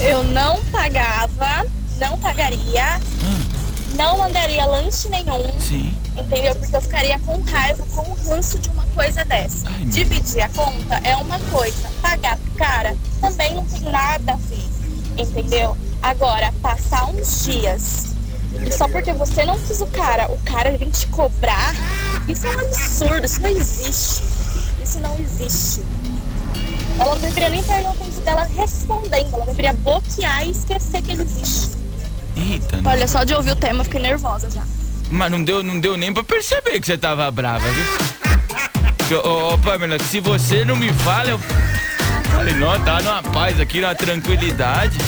Eu 0.00 0.24
não 0.24 0.62
pagava, 0.64 1.66
não 2.00 2.18
pagaria, 2.18 3.00
não 3.96 4.18
mandaria 4.18 4.64
lanche 4.66 5.08
nenhum. 5.08 5.42
Sim. 5.60 5.94
Entendeu? 6.16 6.54
Porque 6.56 6.76
eu 6.76 6.80
ficaria 6.80 7.18
com 7.20 7.40
raiva, 7.42 7.84
com 7.94 8.02
o 8.02 8.14
ranço 8.28 8.58
de 8.58 8.68
uma 8.70 8.84
coisa 8.94 9.24
dessa. 9.24 9.68
Dividir 9.86 10.42
a 10.42 10.48
conta 10.48 11.00
é 11.04 11.16
uma 11.16 11.38
coisa, 11.50 11.88
pagar 12.02 12.36
pro 12.36 12.52
cara 12.52 12.96
também 13.20 13.54
não 13.54 13.64
tem 13.64 13.80
nada 13.80 14.32
a 14.32 14.36
ver. 14.36 14.68
Entendeu? 15.16 15.76
Agora, 16.02 16.52
passar 16.62 17.06
uns 17.10 17.44
dias 17.44 18.08
e 18.66 18.72
só 18.72 18.88
porque 18.88 19.12
você 19.12 19.44
não 19.44 19.58
quis 19.58 19.80
o 19.80 19.86
cara, 19.88 20.30
o 20.30 20.38
cara 20.38 20.76
vem 20.76 20.90
te 20.90 21.06
cobrar, 21.08 21.74
isso 22.26 22.46
é 22.46 22.56
um 22.56 22.60
absurdo, 22.60 23.24
isso 23.24 23.40
não 23.40 23.50
existe. 23.50 24.22
Isso 24.82 25.00
não 25.00 25.18
existe. 25.18 25.82
Ela 26.98 27.14
não 27.14 27.20
deveria 27.20 27.50
nem 27.50 27.62
perder 27.62 27.88
o 27.88 27.92
tempo 27.92 28.20
dela 28.22 28.48
respondendo, 28.56 29.34
ela 29.34 29.44
deveria 29.44 29.72
bloquear 29.74 30.46
e 30.46 30.50
esquecer 30.50 31.02
que 31.02 31.12
ele 31.12 31.22
existe. 31.22 31.76
Eita, 32.38 32.80
Olha, 32.84 33.08
só 33.08 33.24
de 33.24 33.34
ouvir 33.34 33.50
o 33.50 33.56
tema 33.56 33.80
eu 33.80 33.84
fiquei 33.84 34.00
nervosa 34.00 34.48
já. 34.50 34.62
Mas 35.10 35.30
não 35.30 35.42
deu, 35.42 35.62
não 35.62 35.80
deu 35.80 35.96
nem 35.96 36.12
pra 36.12 36.22
perceber 36.22 36.80
que 36.80 36.86
você 36.86 36.96
tava 36.96 37.30
brava, 37.30 37.64
viu? 37.70 39.18
Ô, 39.18 39.54
ô, 39.54 39.58
Pamela, 39.58 39.98
se 39.98 40.20
você 40.20 40.64
não 40.64 40.76
me 40.76 40.92
fala, 40.92 41.30
eu. 41.30 41.38
Falei, 42.30 42.54
não, 42.54 42.78
tá 42.84 43.00
numa 43.00 43.22
paz 43.22 43.58
aqui, 43.58 43.80
na 43.80 43.94
tranquilidade. 43.94 44.98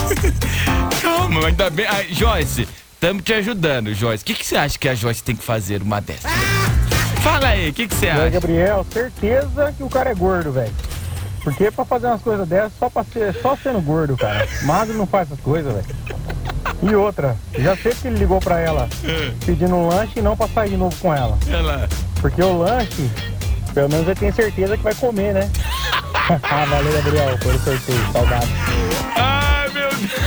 Calma, 1.00 1.46
ainda 1.46 1.70
bem. 1.70 1.86
Ah, 1.86 2.04
Joyce, 2.10 2.68
estamos 2.92 3.22
te 3.22 3.32
ajudando, 3.32 3.94
Joyce. 3.94 4.22
O 4.22 4.26
que, 4.26 4.34
que 4.34 4.46
você 4.46 4.56
acha 4.56 4.78
que 4.78 4.88
a 4.88 4.94
Joyce 4.94 5.22
tem 5.22 5.34
que 5.34 5.42
fazer 5.42 5.82
uma 5.82 6.00
dessa? 6.00 6.28
Fala 7.22 7.48
aí, 7.48 7.70
o 7.70 7.72
que, 7.72 7.88
que 7.88 7.94
você 7.94 8.08
aí, 8.08 8.20
acha? 8.20 8.30
Gabriel, 8.30 8.86
certeza 8.92 9.74
que 9.76 9.82
o 9.82 9.88
cara 9.88 10.10
é 10.10 10.14
gordo, 10.14 10.52
velho. 10.52 10.72
Porque 11.42 11.70
pra 11.70 11.84
fazer 11.84 12.06
umas 12.06 12.22
coisas 12.22 12.46
dessas, 12.46 12.72
só, 12.78 12.90
pra 12.90 13.02
ser, 13.02 13.34
só 13.40 13.56
sendo 13.56 13.80
gordo, 13.80 14.16
cara. 14.16 14.46
Magro 14.62 14.96
não 14.96 15.06
faz 15.06 15.28
essas 15.28 15.40
coisas, 15.40 15.72
velho. 15.72 15.86
E 16.82 16.94
outra, 16.94 17.36
já 17.58 17.76
sei 17.76 17.92
que 17.92 18.08
ele 18.08 18.18
ligou 18.18 18.40
pra 18.40 18.58
ela 18.58 18.88
pedindo 19.44 19.74
um 19.74 19.88
lanche 19.88 20.18
e 20.18 20.22
não 20.22 20.36
pra 20.36 20.48
sair 20.48 20.70
de 20.70 20.76
novo 20.76 20.96
com 20.96 21.14
ela. 21.14 21.38
Olha 21.46 21.60
lá. 21.60 21.88
Porque 22.20 22.42
o 22.42 22.58
lanche, 22.58 23.10
pelo 23.74 23.88
menos 23.88 24.06
ele 24.06 24.18
tem 24.18 24.32
certeza 24.32 24.76
que 24.76 24.82
vai 24.82 24.94
comer, 24.94 25.34
né? 25.34 25.50
ah, 26.42 26.64
valeu, 26.64 26.92
Gabriel, 26.92 27.38
pelo 27.38 27.58
sorteio, 27.58 28.12
saudade. 28.12 28.48
Ai, 29.16 29.68
meu 29.70 29.88
Deus. 29.90 30.10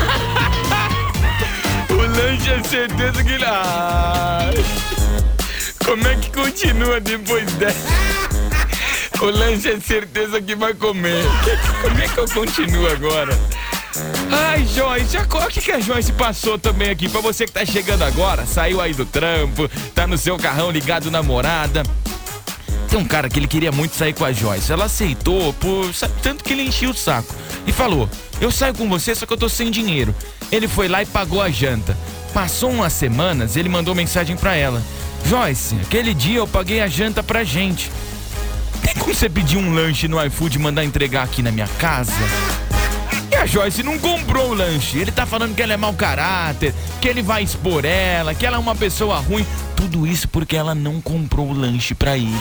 O 1.89 2.05
lanche 2.05 2.51
é 2.51 2.63
certeza 2.63 3.23
que 3.23 3.31
ele. 3.31 3.45
Ai. 3.45 4.53
Como 5.85 6.07
é 6.07 6.15
que 6.15 6.31
continua 6.31 6.99
depois 6.99 7.51
dessa? 7.53 7.87
O 9.21 9.25
lanche 9.25 9.71
é 9.71 9.79
certeza 9.79 10.41
que 10.41 10.55
vai 10.55 10.73
comer. 10.73 11.23
Como 11.81 11.99
é 12.01 12.07
que 12.07 12.17
eu 12.17 12.25
continuo 12.29 12.87
agora? 12.91 13.37
Ai, 14.31 14.42
Joyce, 14.65 15.17
o 15.17 15.47
que, 15.49 15.61
que 15.61 15.71
a 15.71 15.79
Joyce 15.79 16.11
passou 16.13 16.57
também 16.57 16.89
aqui? 16.89 17.09
Pra 17.09 17.21
você 17.21 17.45
que 17.45 17.51
tá 17.51 17.65
chegando 17.65 18.03
agora, 18.03 18.45
saiu 18.45 18.79
aí 18.79 18.93
do 18.93 19.05
trampo, 19.05 19.69
tá 19.93 20.07
no 20.07 20.17
seu 20.17 20.37
carrão 20.37 20.71
ligado 20.71 21.11
na 21.11 21.21
morada. 21.21 21.83
Tem 22.89 22.99
um 22.99 23.05
cara 23.05 23.29
que 23.29 23.39
ele 23.39 23.47
queria 23.47 23.71
muito 23.71 23.95
sair 23.95 24.13
com 24.13 24.23
a 24.23 24.31
Joyce. 24.31 24.71
Ela 24.71 24.85
aceitou 24.85 25.53
por 25.53 25.93
sabe, 25.93 26.13
tanto 26.21 26.43
que 26.43 26.53
ele 26.53 26.63
enchia 26.63 26.89
o 26.89 26.93
saco. 26.93 27.33
E 27.65 27.71
falou: 27.71 28.09
Eu 28.39 28.51
saio 28.51 28.73
com 28.73 28.87
você, 28.87 29.15
só 29.15 29.25
que 29.25 29.33
eu 29.33 29.37
tô 29.37 29.49
sem 29.49 29.71
dinheiro. 29.71 30.15
Ele 30.51 30.67
foi 30.67 30.87
lá 30.87 31.01
e 31.01 31.05
pagou 31.05 31.41
a 31.41 31.49
janta. 31.49 31.97
Passou 32.33 32.71
umas 32.71 32.93
semanas, 32.93 33.55
ele 33.55 33.69
mandou 33.69 33.95
mensagem 33.95 34.35
pra 34.37 34.55
ela: 34.55 34.81
Joyce, 35.25 35.75
aquele 35.81 36.13
dia 36.13 36.37
eu 36.37 36.47
paguei 36.47 36.81
a 36.81 36.87
janta 36.87 37.23
pra 37.23 37.43
gente. 37.43 37.91
Tem 38.83 38.93
como 38.93 39.13
você 39.13 39.29
pedir 39.29 39.57
um 39.57 39.73
lanche 39.73 40.07
no 40.07 40.23
iFood 40.25 40.57
e 40.57 40.61
mandar 40.61 40.83
entregar 40.83 41.23
aqui 41.23 41.41
na 41.41 41.51
minha 41.51 41.67
casa? 41.79 42.13
A 43.43 43.45
Joyce 43.45 43.83
não 43.83 43.99
comprou 43.99 44.51
o 44.51 44.53
lanche. 44.53 44.99
Ele 44.99 45.11
tá 45.11 45.25
falando 45.25 45.53
que 45.53 45.61
ela 45.61 45.73
é 45.73 45.77
mau 45.77 45.93
caráter, 45.93 46.73
que 47.01 47.09
ele 47.09 47.21
vai 47.21 47.43
expor 47.43 47.83
ela, 47.83 48.33
que 48.33 48.45
ela 48.45 48.55
é 48.55 48.59
uma 48.59 48.73
pessoa 48.73 49.17
ruim. 49.17 49.45
Tudo 49.75 50.07
isso 50.07 50.29
porque 50.29 50.55
ela 50.55 50.73
não 50.73 51.01
comprou 51.01 51.49
o 51.49 51.53
lanche 51.53 51.93
pra 51.93 52.15
ele. 52.15 52.31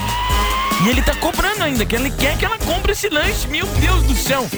E 0.85 0.89
ele 0.89 1.03
tá 1.03 1.13
cobrando 1.17 1.65
ainda, 1.65 1.85
que 1.85 1.97
ele 1.97 2.09
quer 2.13 2.39
que 2.39 2.45
ela 2.45 2.57
compre 2.57 2.93
esse 2.93 3.09
lanche. 3.09 3.49
Meu 3.49 3.67
Deus 3.67 4.05
do 4.05 4.15
céu. 4.15 4.49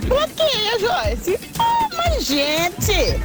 Bloqueia, 0.06 0.78
Joyce. 0.78 1.38
Ah, 1.58 1.88
mas, 1.96 2.24
gente, 2.24 3.20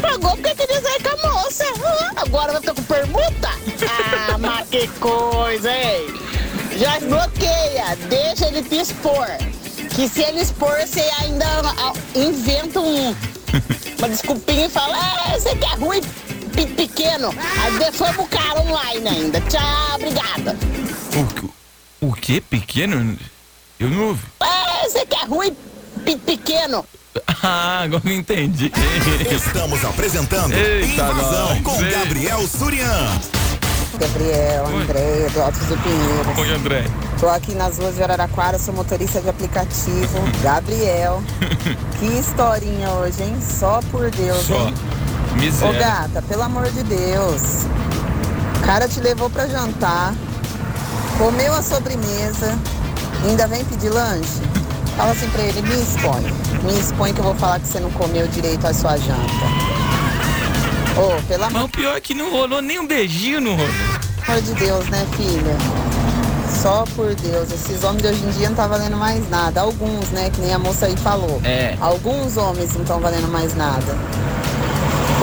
pagou 0.00 0.30
porque 0.36 0.54
queria 0.54 0.80
sair 0.80 1.02
com 1.02 1.26
a 1.28 1.32
moça. 1.32 1.64
Ah, 1.84 2.12
agora 2.16 2.52
vai 2.52 2.60
ficar 2.60 2.74
com 2.74 2.82
permuta? 2.82 3.50
Ah, 3.88 4.38
mas 4.38 4.68
que 4.68 4.88
coisa, 4.98 5.70
hein? 5.72 6.06
Joyce, 6.72 7.06
bloqueia. 7.06 7.96
Deixa 8.08 8.46
ele 8.48 8.62
te 8.62 8.76
expor. 8.80 9.28
Que 9.94 10.08
se 10.08 10.22
ele 10.22 10.40
expor, 10.40 10.78
você 10.80 11.00
ainda 11.20 11.44
ah, 11.46 11.92
inventa 12.14 12.80
um, 12.80 13.14
uma 13.98 14.08
desculpinha 14.08 14.66
e 14.66 14.70
fala, 14.70 14.96
ah, 14.96 15.32
você 15.38 15.54
que 15.56 15.64
é 15.64 15.74
ruim, 15.74 16.00
pequeno. 16.50 17.34
Aí 17.60 17.72
o 18.18 18.26
cara 18.28 18.60
online 18.60 19.08
ainda. 19.08 19.40
Tchau, 19.42 19.94
obrigada. 19.94 20.56
O, 22.02 22.06
o 22.08 22.12
que? 22.12 22.40
Pequeno? 22.40 23.16
Eu 23.78 23.88
não 23.88 24.08
ouvi. 24.08 24.22
Ah, 24.40 24.82
você 24.84 25.06
que 25.06 25.16
é 25.16 25.24
ruim, 25.24 25.56
pe- 26.04 26.16
pequeno. 26.16 26.84
Ah, 27.42 27.80
agora 27.84 28.02
eu 28.04 28.12
entendi. 28.12 28.70
Estamos 29.34 29.82
apresentando 29.84 30.52
Eita, 30.54 30.86
Invasão 30.86 31.48
nós, 31.48 31.62
com 31.62 31.84
hein? 31.84 31.90
Gabriel 31.90 32.46
Surian. 32.46 33.20
Gabriel, 33.98 34.66
Andréia, 34.66 35.30
do 35.30 35.42
Altos 35.42 35.66
do 35.66 35.76
Pinheiros. 35.78 36.38
Oi, 36.38 36.54
André. 36.54 36.84
Tô 37.18 37.28
aqui 37.28 37.52
nas 37.54 37.78
ruas 37.78 37.96
de 37.96 38.02
Araraquara, 38.02 38.58
sou 38.58 38.72
motorista 38.74 39.20
de 39.20 39.28
aplicativo. 39.30 40.20
Gabriel, 40.42 41.22
que 41.98 42.06
historinha 42.06 42.90
hoje, 42.90 43.22
hein? 43.22 43.36
Só 43.40 43.80
por 43.90 44.10
Deus, 44.10 44.46
Só. 44.46 44.54
hein? 44.68 44.74
Ô 45.40 45.42
Miséria. 45.42 45.78
gata, 45.78 46.22
pelo 46.28 46.42
amor 46.42 46.70
de 46.70 46.82
Deus. 46.82 47.64
O 48.58 48.60
cara 48.62 48.86
te 48.86 49.00
levou 49.00 49.30
pra 49.30 49.46
jantar, 49.46 50.14
comeu 51.16 51.54
a 51.54 51.62
sobremesa, 51.62 52.58
ainda 53.24 53.46
vem 53.48 53.64
pedir 53.64 53.88
lanche? 53.88 54.42
Fala 54.98 55.12
assim 55.12 55.30
pra 55.30 55.42
ele, 55.42 55.62
me 55.62 55.80
expõe. 55.80 56.22
Me 56.62 56.78
expõe 56.78 57.14
que 57.14 57.20
eu 57.20 57.24
vou 57.24 57.34
falar 57.36 57.58
que 57.58 57.66
você 57.68 57.80
não 57.80 57.90
comeu 57.92 58.28
direito 58.28 58.66
a 58.66 58.74
sua 58.74 58.98
janta. 58.98 59.46
Ô, 60.98 61.22
pelo 61.26 61.44
amor 61.44 61.52
Mas 61.54 61.64
o 61.64 61.68
pior 61.70 61.96
é 61.96 62.00
que 62.02 62.12
não 62.12 62.30
rolou 62.30 62.60
nem 62.60 62.78
um 62.78 62.86
beijinho, 62.86 63.40
não 63.40 63.56
rolou. 63.56 63.70
amor 64.28 64.42
de 64.42 64.52
Deus, 64.54 64.86
né, 64.90 65.06
filha? 65.16 65.56
Só 66.62 66.84
por 66.94 67.14
Deus, 67.14 67.50
esses 67.50 67.82
homens 67.82 68.02
de 68.02 68.08
hoje 68.08 68.26
em 68.26 68.30
dia 68.32 68.48
não 68.50 68.56
tá 68.56 68.66
valendo 68.66 68.98
mais 68.98 69.26
nada. 69.30 69.62
Alguns, 69.62 70.10
né, 70.10 70.28
que 70.28 70.42
nem 70.42 70.52
a 70.52 70.58
moça 70.58 70.84
aí 70.84 70.96
falou. 70.98 71.40
É. 71.42 71.74
Alguns 71.80 72.36
homens 72.36 72.74
não 72.74 72.82
estão 72.82 73.00
valendo 73.00 73.28
mais 73.28 73.54
nada. 73.54 73.96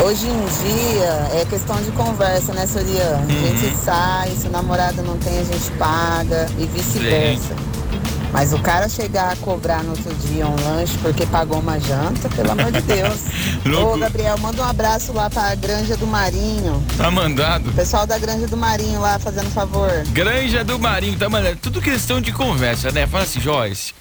Hoje 0.03 0.27
em 0.27 0.45
dia 0.45 1.39
é 1.41 1.45
questão 1.49 1.81
de 1.81 1.91
conversa, 1.91 2.53
né, 2.53 2.67
Soriano? 2.67 3.25
A 3.27 3.55
gente 3.55 3.75
sai, 3.77 4.29
se 4.31 4.47
o 4.47 4.51
namorado 4.51 5.01
não 5.01 5.17
tem, 5.17 5.39
a 5.39 5.43
gente 5.43 5.71
paga 5.71 6.47
e 6.57 6.65
vice-versa. 6.67 7.55
Mas 8.31 8.53
o 8.53 8.59
cara 8.59 8.87
chegar 8.87 9.31
a 9.33 9.35
cobrar 9.37 9.83
no 9.83 9.91
outro 9.91 10.13
dia 10.15 10.45
um 10.47 10.55
lanche 10.63 10.97
porque 11.01 11.25
pagou 11.25 11.59
uma 11.59 11.79
janta, 11.79 12.29
pelo 12.29 12.51
amor 12.51 12.71
de 12.71 12.81
Deus. 12.81 13.21
Ô. 13.81 13.97
Gabriel, 13.97 14.37
manda 14.37 14.61
um 14.61 14.65
abraço 14.65 15.13
lá 15.13 15.29
pra 15.29 15.55
Granja 15.55 15.97
do 15.97 16.05
Marinho. 16.05 16.83
Tá 16.95 17.09
mandado. 17.09 17.71
Pessoal 17.73 18.05
da 18.05 18.19
Granja 18.19 18.45
do 18.47 18.57
Marinho 18.57 18.99
lá 18.99 19.17
fazendo 19.17 19.49
favor. 19.51 19.89
Granja 20.09 20.63
do 20.63 20.77
Marinho, 20.77 21.17
tá 21.17 21.27
mandando. 21.27 21.55
Tudo 21.57 21.81
questão 21.81 22.21
de 22.21 22.31
conversa, 22.31 22.91
né? 22.91 23.07
Fala 23.07 23.23
assim, 23.23 23.39
Joyce. 23.39 23.93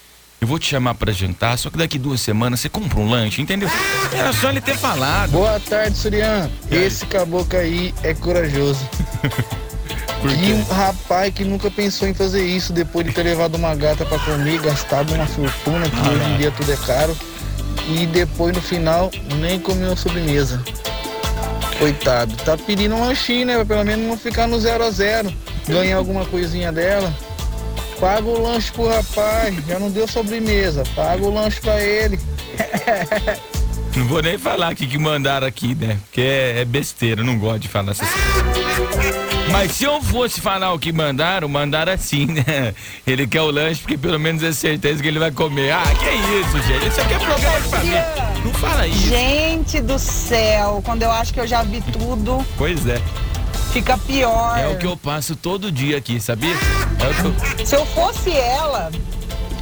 Eu 0.47 0.49
vou 0.49 0.61
te 0.61 0.69
chamar 0.69 0.95
pra 0.95 1.11
jantar, 1.11 1.59
só 1.59 1.69
que 1.69 1.77
daqui 1.77 1.99
duas 1.99 2.21
semanas 2.21 2.61
você 2.61 2.69
compra 2.69 3.01
um 3.01 3.11
lanche, 3.11 3.43
entendeu? 3.43 3.69
Era 4.13 4.33
só 4.33 4.49
ele 4.49 4.61
ter 4.61 4.77
falado. 4.77 5.33
Boa 5.33 5.59
tarde, 5.59 5.99
Surian. 5.99 6.49
Esse 6.71 7.05
caboclo 7.05 7.59
aí 7.59 7.93
é 8.05 8.15
corajoso. 8.15 8.89
E 10.25 10.53
um 10.53 10.63
rapaz 10.65 11.33
que 11.33 11.45
nunca 11.45 11.71
pensou 11.71 12.09
em 12.09 12.15
fazer 12.15 12.45
isso 12.45 12.73
depois 12.73 13.07
de 13.07 13.13
ter 13.13 13.23
levado 13.23 13.55
uma 13.55 13.75
gata 13.77 14.05
pra 14.05 14.19
comer, 14.19 14.61
gastado 14.61 15.15
uma 15.15 15.27
fortuna, 15.27 15.89
que 15.89 16.01
hoje 16.01 16.31
em 16.31 16.37
dia 16.39 16.51
tudo 16.51 16.73
é 16.73 16.77
caro. 16.77 17.17
E 17.89 18.07
depois 18.07 18.55
no 18.55 18.63
final 18.63 19.11
nem 19.39 19.61
comeu 19.61 19.93
a 19.93 19.97
sobremesa. 19.97 20.65
Coitado, 21.79 22.35
tá 22.45 22.57
pedindo 22.57 22.95
um 22.95 23.01
lanchinho, 23.07 23.47
né? 23.47 23.55
Pra 23.57 23.65
pelo 23.65 23.85
menos 23.85 24.07
não 24.07 24.17
ficar 24.17 24.49
no 24.49 24.59
zero 24.59 24.85
a 24.85 24.91
zero. 24.91 25.33
Ganhar 25.69 25.97
alguma 25.97 26.25
coisinha 26.25 26.73
dela. 26.73 27.15
Paga 28.01 28.27
o 28.27 28.43
lanche 28.43 28.71
pro 28.73 28.89
rapaz, 28.89 29.55
já 29.67 29.79
não 29.79 29.91
deu 29.91 30.07
sobremesa. 30.07 30.85
Paga 30.95 31.25
o 31.25 31.33
lanche 31.33 31.61
pra 31.61 31.81
ele. 31.83 32.19
Não 33.97 34.07
vou 34.07 34.21
nem 34.21 34.37
falar 34.37 34.69
aqui 34.69 34.87
que 34.87 34.99
mandaram 34.99 35.47
aqui, 35.47 35.75
né? 35.75 35.99
Porque 36.05 36.21
é, 36.21 36.61
é 36.61 36.65
besteira, 36.67 37.25
não 37.25 37.39
gosto 37.39 37.61
de 37.61 37.69
falar 37.69 37.93
essas 37.93 38.07
coisas. 38.07 39.27
Mas 39.51 39.73
se 39.73 39.85
eu 39.85 40.03
fosse 40.03 40.39
falar 40.39 40.75
o 40.75 40.79
que 40.79 40.93
mandaram, 40.93 41.49
mandaram 41.49 41.93
assim, 41.93 42.27
né? 42.27 42.75
Ele 43.07 43.27
quer 43.27 43.41
o 43.41 43.51
lanche 43.51 43.81
porque 43.81 43.97
pelo 43.97 44.21
menos 44.21 44.43
é 44.43 44.53
certeza 44.53 45.01
que 45.03 45.09
ele 45.09 45.19
vai 45.19 45.31
comer. 45.31 45.71
Ah, 45.71 45.85
que 45.99 46.11
isso, 46.11 46.63
gente? 46.67 46.89
Isso 46.89 47.01
aqui 47.01 47.15
é 47.15 47.19
programa 47.19 47.61
de 47.61 47.69
família. 47.69 48.07
Não 48.45 48.53
fala 48.53 48.87
isso. 48.87 49.09
Gente 49.09 49.81
do 49.81 49.99
céu, 49.99 50.83
quando 50.85 51.03
eu 51.03 51.11
acho 51.11 51.33
que 51.33 51.41
eu 51.41 51.47
já 51.47 51.63
vi 51.63 51.81
tudo, 51.81 52.45
Pois 52.59 52.87
é. 52.87 53.01
Fica 53.77 53.99
pior. 53.99 54.59
É 54.59 54.69
o 54.69 54.79
que 54.79 54.87
eu 54.87 54.97
passo 54.97 55.37
todo 55.37 55.71
dia 55.71 55.99
aqui, 55.99 56.19
sabia? 56.19 56.55
É 56.99 57.11
o 57.11 57.15
que 57.15 57.61
eu... 57.61 57.67
Se 57.67 57.77
eu 57.77 57.85
fosse 57.85 58.33
ela, 58.33 58.91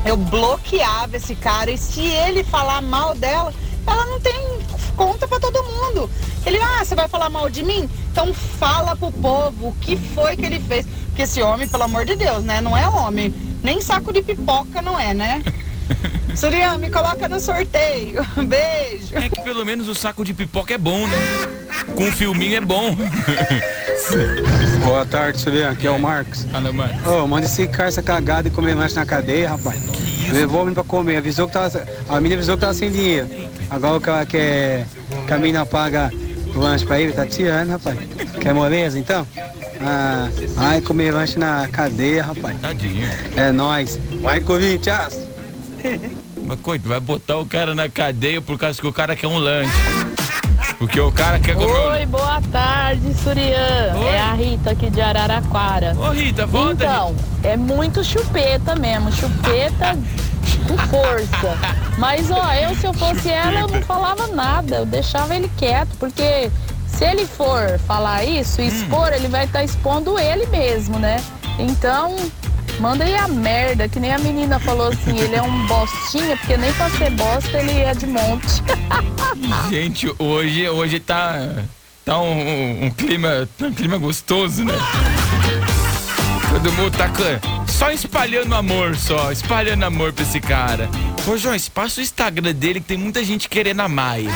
eu 0.04 0.16
bloqueava 0.16 1.16
esse 1.16 1.35
cara 1.35 1.73
e 1.73 1.76
se 1.76 2.00
ele 2.00 2.44
falar 2.44 2.80
mal 2.80 3.16
dela, 3.16 3.52
ela 3.85 4.06
não 4.06 4.21
tem 4.21 4.61
conta 4.97 5.26
pra 5.26 5.40
todo 5.40 5.61
mundo. 5.64 6.09
Ele, 6.47 6.59
ah, 6.59 6.85
você 6.85 6.94
vai 6.94 7.09
falar 7.09 7.28
mal 7.28 7.50
de 7.50 7.64
mim? 7.64 7.90
Então 8.12 8.33
fala 8.33 8.94
pro 8.94 9.11
povo 9.11 9.68
o 9.68 9.76
que 9.80 9.97
foi 9.97 10.37
que 10.37 10.47
ele 10.47 10.61
fez. 10.61 10.87
Porque 11.06 11.23
esse 11.23 11.42
homem, 11.42 11.66
pelo 11.66 11.83
amor 11.83 12.04
de 12.04 12.14
Deus, 12.14 12.44
né? 12.44 12.61
Não 12.61 12.76
é 12.76 12.88
homem. 12.88 13.35
Nem 13.64 13.80
saco 13.80 14.12
de 14.12 14.23
pipoca 14.23 14.80
não 14.80 14.99
é, 14.99 15.12
né? 15.12 15.42
Surian, 16.37 16.78
me 16.78 16.88
coloca 16.88 17.28
no 17.28 17.40
sorteio. 17.40 18.25
Beijo. 18.47 19.17
É 19.17 19.28
que 19.28 19.41
pelo 19.43 19.65
menos 19.65 19.88
o 19.88 19.95
saco 19.95 20.25
de 20.25 20.32
pipoca 20.32 20.73
é 20.73 20.78
bom, 20.78 21.04
né? 21.08 21.63
Com 21.95 22.08
o 22.08 22.13
filminho 22.13 22.56
é 22.56 22.60
bom. 22.60 22.97
Boa 24.84 25.06
tarde, 25.06 25.43
Juliano. 25.43 25.73
Aqui 25.73 25.87
é 25.87 25.91
o 25.91 25.99
Marcos. 25.99 26.45
Fala, 26.45 26.73
mano. 26.73 26.95
Ô, 27.06 27.26
manda 27.26 27.47
esse 27.47 27.67
cara 27.67 27.89
essa 27.89 28.02
cagada 28.02 28.49
e 28.49 28.50
comer 28.50 28.75
lanche 28.75 28.95
na 28.95 29.06
cadeia, 29.06 29.50
rapaz. 29.50 29.80
Levou 30.32 30.63
o 30.63 30.65
menino 30.65 30.75
pra 30.75 30.84
comer. 30.84 31.17
Avisou 31.17 31.47
que 31.47 31.52
tava. 31.52 31.87
A 32.08 32.17
menina 32.17 32.37
avisou 32.37 32.56
que 32.56 32.60
tava 32.60 32.75
sem 32.75 32.91
dinheiro. 32.91 33.28
Agora 33.71 33.97
o 33.97 34.00
cara 34.00 34.26
quer. 34.26 34.87
Que 35.26 35.32
a 35.32 35.39
menina 35.39 35.65
paga 35.65 36.10
o 36.54 36.58
lanche 36.58 36.84
pra 36.84 37.00
ele, 37.00 37.13
tá 37.13 37.26
tirando, 37.26 37.71
rapaz. 37.71 37.99
Quer 38.41 38.54
moleza 38.54 38.99
então? 38.99 39.26
Ah, 39.80 40.28
ai, 40.56 40.80
comer 40.80 41.13
lanche 41.13 41.39
na 41.39 41.69
cadeia, 41.69 42.25
rapaz. 42.25 42.56
Tadinho. 42.60 43.08
É 43.37 43.52
nóis. 43.52 43.99
Vai, 44.21 44.41
Corinthians! 44.41 45.19
Mas 46.47 46.60
coito, 46.60 46.89
vai 46.89 47.00
botar 47.00 47.39
o 47.39 47.47
cara 47.47 47.75
na 47.75 47.89
cadeia 47.89 48.41
por 48.41 48.58
causa 48.58 48.80
que 48.80 48.87
o 48.87 48.93
cara 48.93 49.17
quer 49.17 49.26
um 49.26 49.39
lanche. 49.39 49.73
Porque 50.78 51.00
o 51.00 51.13
cara 51.13 51.39
quer 51.39 51.54
comer 51.54 51.67
Oi, 51.67 52.06
boa 52.06 52.41
tarde, 52.50 53.15
Surian. 53.15 53.95
Oi. 53.97 54.06
É 54.06 54.21
a 54.21 54.34
Rita 54.34 54.71
aqui 54.71 54.91
de 54.91 55.00
Araraquara. 55.00 55.95
Ô 55.99 56.10
Rita, 56.10 56.47
volta. 56.47 56.84
Então, 56.84 57.17
é 57.43 57.56
muito 57.56 58.02
chupeta 58.02 58.75
mesmo, 58.75 59.13
chupeta 59.13 59.97
com 60.69 60.78
força. 60.78 61.58
Mas 61.99 62.30
ó, 62.30 62.52
eu 62.54 62.75
se 62.75 62.87
eu 62.87 62.95
fosse 62.95 63.30
ela, 63.30 63.60
eu 63.60 63.69
não 63.69 63.82
falava 63.82 64.26
nada, 64.28 64.76
eu 64.76 64.87
deixava 64.87 65.34
ele 65.34 65.50
quieto, 65.56 65.91
porque 65.99 66.50
se 66.87 67.04
ele 67.04 67.26
for 67.26 67.78
falar 67.87 68.25
isso, 68.25 68.60
expor, 68.60 69.13
ele 69.13 69.28
vai 69.28 69.45
estar 69.45 69.65
expondo 69.65 70.19
ele 70.19 70.47
mesmo, 70.47 70.99
né? 70.99 71.23
Então, 71.58 72.17
manda 72.80 73.04
aí 73.04 73.15
a 73.17 73.28
merda, 73.28 73.89
que 73.89 73.99
nem 74.00 74.13
a 74.13 74.19
menina 74.19 74.58
falou 74.58 74.89
assim, 74.89 75.19
ele 75.19 75.34
é 75.34 75.43
um 75.43 75.67
bostinha, 75.67 76.37
porque 76.37 76.56
nem 76.56 76.73
pra 76.75 76.91
ser 76.91 77.10
bosta 77.10 77.58
ele 77.58 77.80
é 77.80 77.95
de 77.95 78.06
monte. 78.06 78.63
Gente, 79.71 80.13
hoje, 80.19 80.69
hoje 80.69 81.00
tá. 81.00 81.34
Tá 82.04 82.19
um, 82.19 82.84
um- 82.84 82.91
clima. 82.91 83.49
tá 83.58 83.67
um 83.67 83.73
clima 83.73 83.97
gostoso, 83.97 84.63
né? 84.65 84.75
Todo 86.50 86.73
mundo 86.73 86.97
tá 86.97 87.10
só 87.67 87.91
espalhando 87.91 88.54
amor, 88.54 88.95
só, 88.95 89.32
espalhando 89.32 89.84
amor 89.84 90.13
pra 90.13 90.23
esse 90.23 90.39
cara. 90.39 90.89
Ô 91.26 91.37
Joyce, 91.37 91.71
passa 91.71 92.00
o 92.00 92.02
Instagram 92.02 92.52
dele 92.52 92.80
que 92.80 92.87
tem 92.87 92.99
muita 92.99 93.25
gente 93.25 93.49
querendo 93.49 93.80
amar 93.80 94.21
ele. 94.21 94.30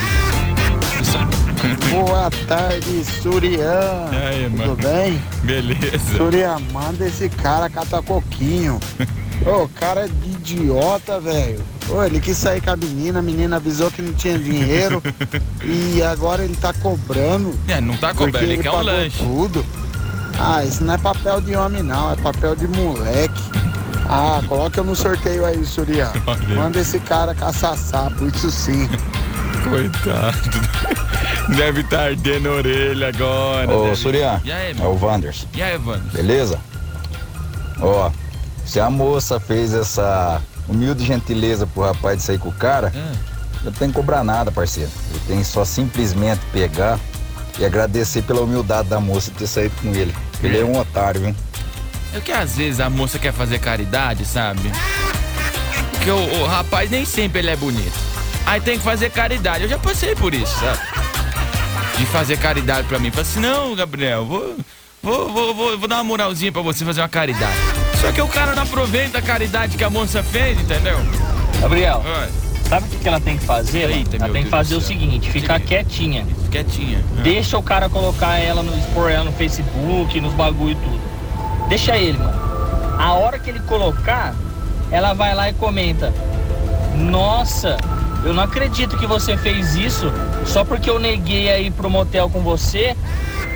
Boa 1.90 2.30
tarde, 2.46 3.04
Surian. 3.04 4.08
Aí, 4.12 4.44
Tudo 4.44 4.58
mano. 4.58 4.76
bem? 4.76 5.22
Beleza. 5.42 6.16
Surian, 6.16 6.58
manda 6.72 7.06
esse 7.06 7.28
cara 7.28 7.68
catar 7.68 8.02
coquinho. 8.02 8.78
Ô, 9.46 9.68
cara 9.68 10.04
é 10.04 10.08
de 10.08 10.30
idiota, 10.30 11.20
velho. 11.20 11.60
Ô, 11.88 12.02
ele 12.02 12.20
quis 12.20 12.36
sair 12.36 12.60
com 12.60 12.70
a 12.70 12.76
menina, 12.76 13.20
a 13.20 13.22
menina 13.22 13.56
avisou 13.56 13.90
que 13.90 14.02
não 14.02 14.12
tinha 14.12 14.38
dinheiro 14.38 15.00
e 15.62 16.02
agora 16.02 16.44
ele 16.44 16.56
tá 16.56 16.72
cobrando. 16.74 17.54
É, 17.68 17.80
não 17.80 17.96
tá 17.96 18.12
cobrando, 18.12 18.44
ele 18.44 18.58
quer 18.62 18.70
um 18.70 18.74
pagou 18.74 18.86
lanche. 18.92 19.18
tudo. 19.18 19.64
Ah, 20.38 20.64
isso 20.64 20.82
não 20.84 20.94
é 20.94 20.98
papel 20.98 21.40
de 21.40 21.54
homem 21.54 21.82
não, 21.82 22.12
é 22.12 22.16
papel 22.16 22.56
de 22.56 22.66
moleque. 22.66 23.42
Ah, 24.08 24.40
coloca 24.48 24.82
no 24.82 24.96
sorteio 24.96 25.44
aí, 25.44 25.64
Surian. 25.64 26.10
Manda 26.54 26.80
esse 26.80 26.98
cara 26.98 27.34
caçar 27.34 27.76
sapo, 27.76 28.26
isso 28.26 28.50
sim. 28.50 28.88
Coitado. 29.68 30.50
Deve 31.56 31.80
estar 31.80 32.00
ardendo 32.08 32.48
a 32.48 32.52
orelha 32.52 33.08
agora. 33.08 33.70
Ô, 33.70 33.84
deve- 33.84 33.96
Surian, 33.96 34.40
E 34.44 34.52
aí, 34.52 34.76
é 34.78 34.84
o 34.84 34.94
Wanders. 34.98 35.46
E 35.54 35.62
aí, 35.62 35.74
Evandro? 35.74 36.08
Beleza? 36.12 36.60
Ó, 37.80 38.10
se 38.66 38.78
a 38.78 38.90
moça 38.90 39.40
fez 39.40 39.72
essa 39.72 40.42
humilde 40.68 41.04
gentileza 41.04 41.66
pro 41.66 41.82
rapaz 41.84 42.18
de 42.18 42.24
sair 42.24 42.38
com 42.38 42.50
o 42.50 42.52
cara, 42.52 42.92
não 43.64 43.72
tem 43.72 43.88
que 43.88 43.94
cobrar 43.94 44.22
nada, 44.22 44.52
parceiro. 44.52 44.90
Ele 45.10 45.20
tem 45.26 45.44
só 45.44 45.64
simplesmente 45.64 46.40
pegar 46.52 46.98
e 47.58 47.64
agradecer 47.64 48.22
pela 48.22 48.42
humildade 48.42 48.88
da 48.88 49.00
moça 49.00 49.30
de 49.30 49.38
ter 49.38 49.46
saído 49.46 49.74
com 49.80 49.88
ele. 49.94 50.14
Ele 50.42 50.60
é 50.60 50.64
um 50.64 50.78
otário, 50.78 51.20
viu? 51.22 51.34
É 52.14 52.20
que 52.20 52.30
às 52.32 52.56
vezes 52.56 52.78
a 52.80 52.90
moça 52.90 53.18
quer 53.18 53.32
fazer 53.32 53.58
caridade, 53.58 54.24
sabe? 54.24 54.70
Porque 55.92 56.10
o, 56.10 56.42
o 56.42 56.46
rapaz 56.46 56.90
nem 56.90 57.04
sempre 57.04 57.40
ele 57.40 57.50
é 57.50 57.56
bonito. 57.56 57.92
Aí 58.46 58.60
tem 58.60 58.78
que 58.78 58.84
fazer 58.84 59.10
caridade. 59.10 59.64
Eu 59.64 59.68
já 59.68 59.78
passei 59.78 60.14
por 60.14 60.32
isso, 60.32 60.58
sabe? 60.58 60.78
De 61.98 62.06
fazer 62.06 62.38
caridade 62.38 62.86
pra 62.86 62.98
mim. 62.98 63.10
Falei 63.10 63.22
assim, 63.22 63.40
não, 63.40 63.74
Gabriel, 63.74 64.24
vou, 64.24 64.56
vou, 65.02 65.32
vou, 65.32 65.54
vou, 65.54 65.78
vou 65.78 65.88
dar 65.88 65.96
uma 65.96 66.04
moralzinha 66.04 66.52
pra 66.52 66.62
você 66.62 66.84
fazer 66.84 67.00
uma 67.00 67.08
caridade. 67.08 67.56
Só 68.00 68.12
que 68.12 68.22
o 68.22 68.28
cara 68.28 68.54
não 68.54 68.62
aproveita 68.62 69.18
a 69.18 69.22
caridade 69.22 69.76
que 69.76 69.82
a 69.82 69.90
moça 69.90 70.22
fez, 70.22 70.60
entendeu? 70.60 70.96
Gabriel, 71.60 72.02
sabe 72.68 72.86
o 72.86 72.98
que 73.00 73.08
ela 73.08 73.20
tem 73.20 73.36
que 73.36 73.44
fazer? 73.44 73.90
Eita, 73.90 74.16
ela 74.16 74.28
tem 74.28 74.44
que 74.44 74.50
fazer 74.50 74.76
o 74.76 74.80
seguinte, 74.80 75.28
ficar 75.30 75.58
quietinha. 75.58 76.24
Quietinha. 76.50 77.04
Deixa 77.24 77.58
o 77.58 77.62
cara 77.62 77.88
colocar 77.88 78.38
ela, 78.38 78.62
no, 78.62 78.76
expor 78.78 79.10
ela 79.10 79.24
no 79.24 79.32
Facebook, 79.32 80.20
nos 80.20 80.32
bagulho 80.34 80.72
e 80.72 80.76
tudo. 80.76 81.68
Deixa 81.68 81.96
ele, 81.96 82.16
mano. 82.16 82.38
A 82.98 83.14
hora 83.14 83.38
que 83.38 83.50
ele 83.50 83.60
colocar, 83.60 84.34
ela 84.90 85.12
vai 85.14 85.34
lá 85.34 85.50
e 85.50 85.54
comenta. 85.54 86.14
Nossa, 86.94 87.76
eu 88.24 88.32
não 88.32 88.44
acredito 88.44 88.96
que 88.96 89.06
você 89.06 89.36
fez 89.36 89.74
isso 89.74 90.12
Só 90.48 90.64
porque 90.64 90.88
eu 90.90 90.98
neguei 90.98 91.50
aí 91.50 91.70
pro 91.70 91.88
motel 91.90 92.28
com 92.30 92.40
você, 92.40 92.96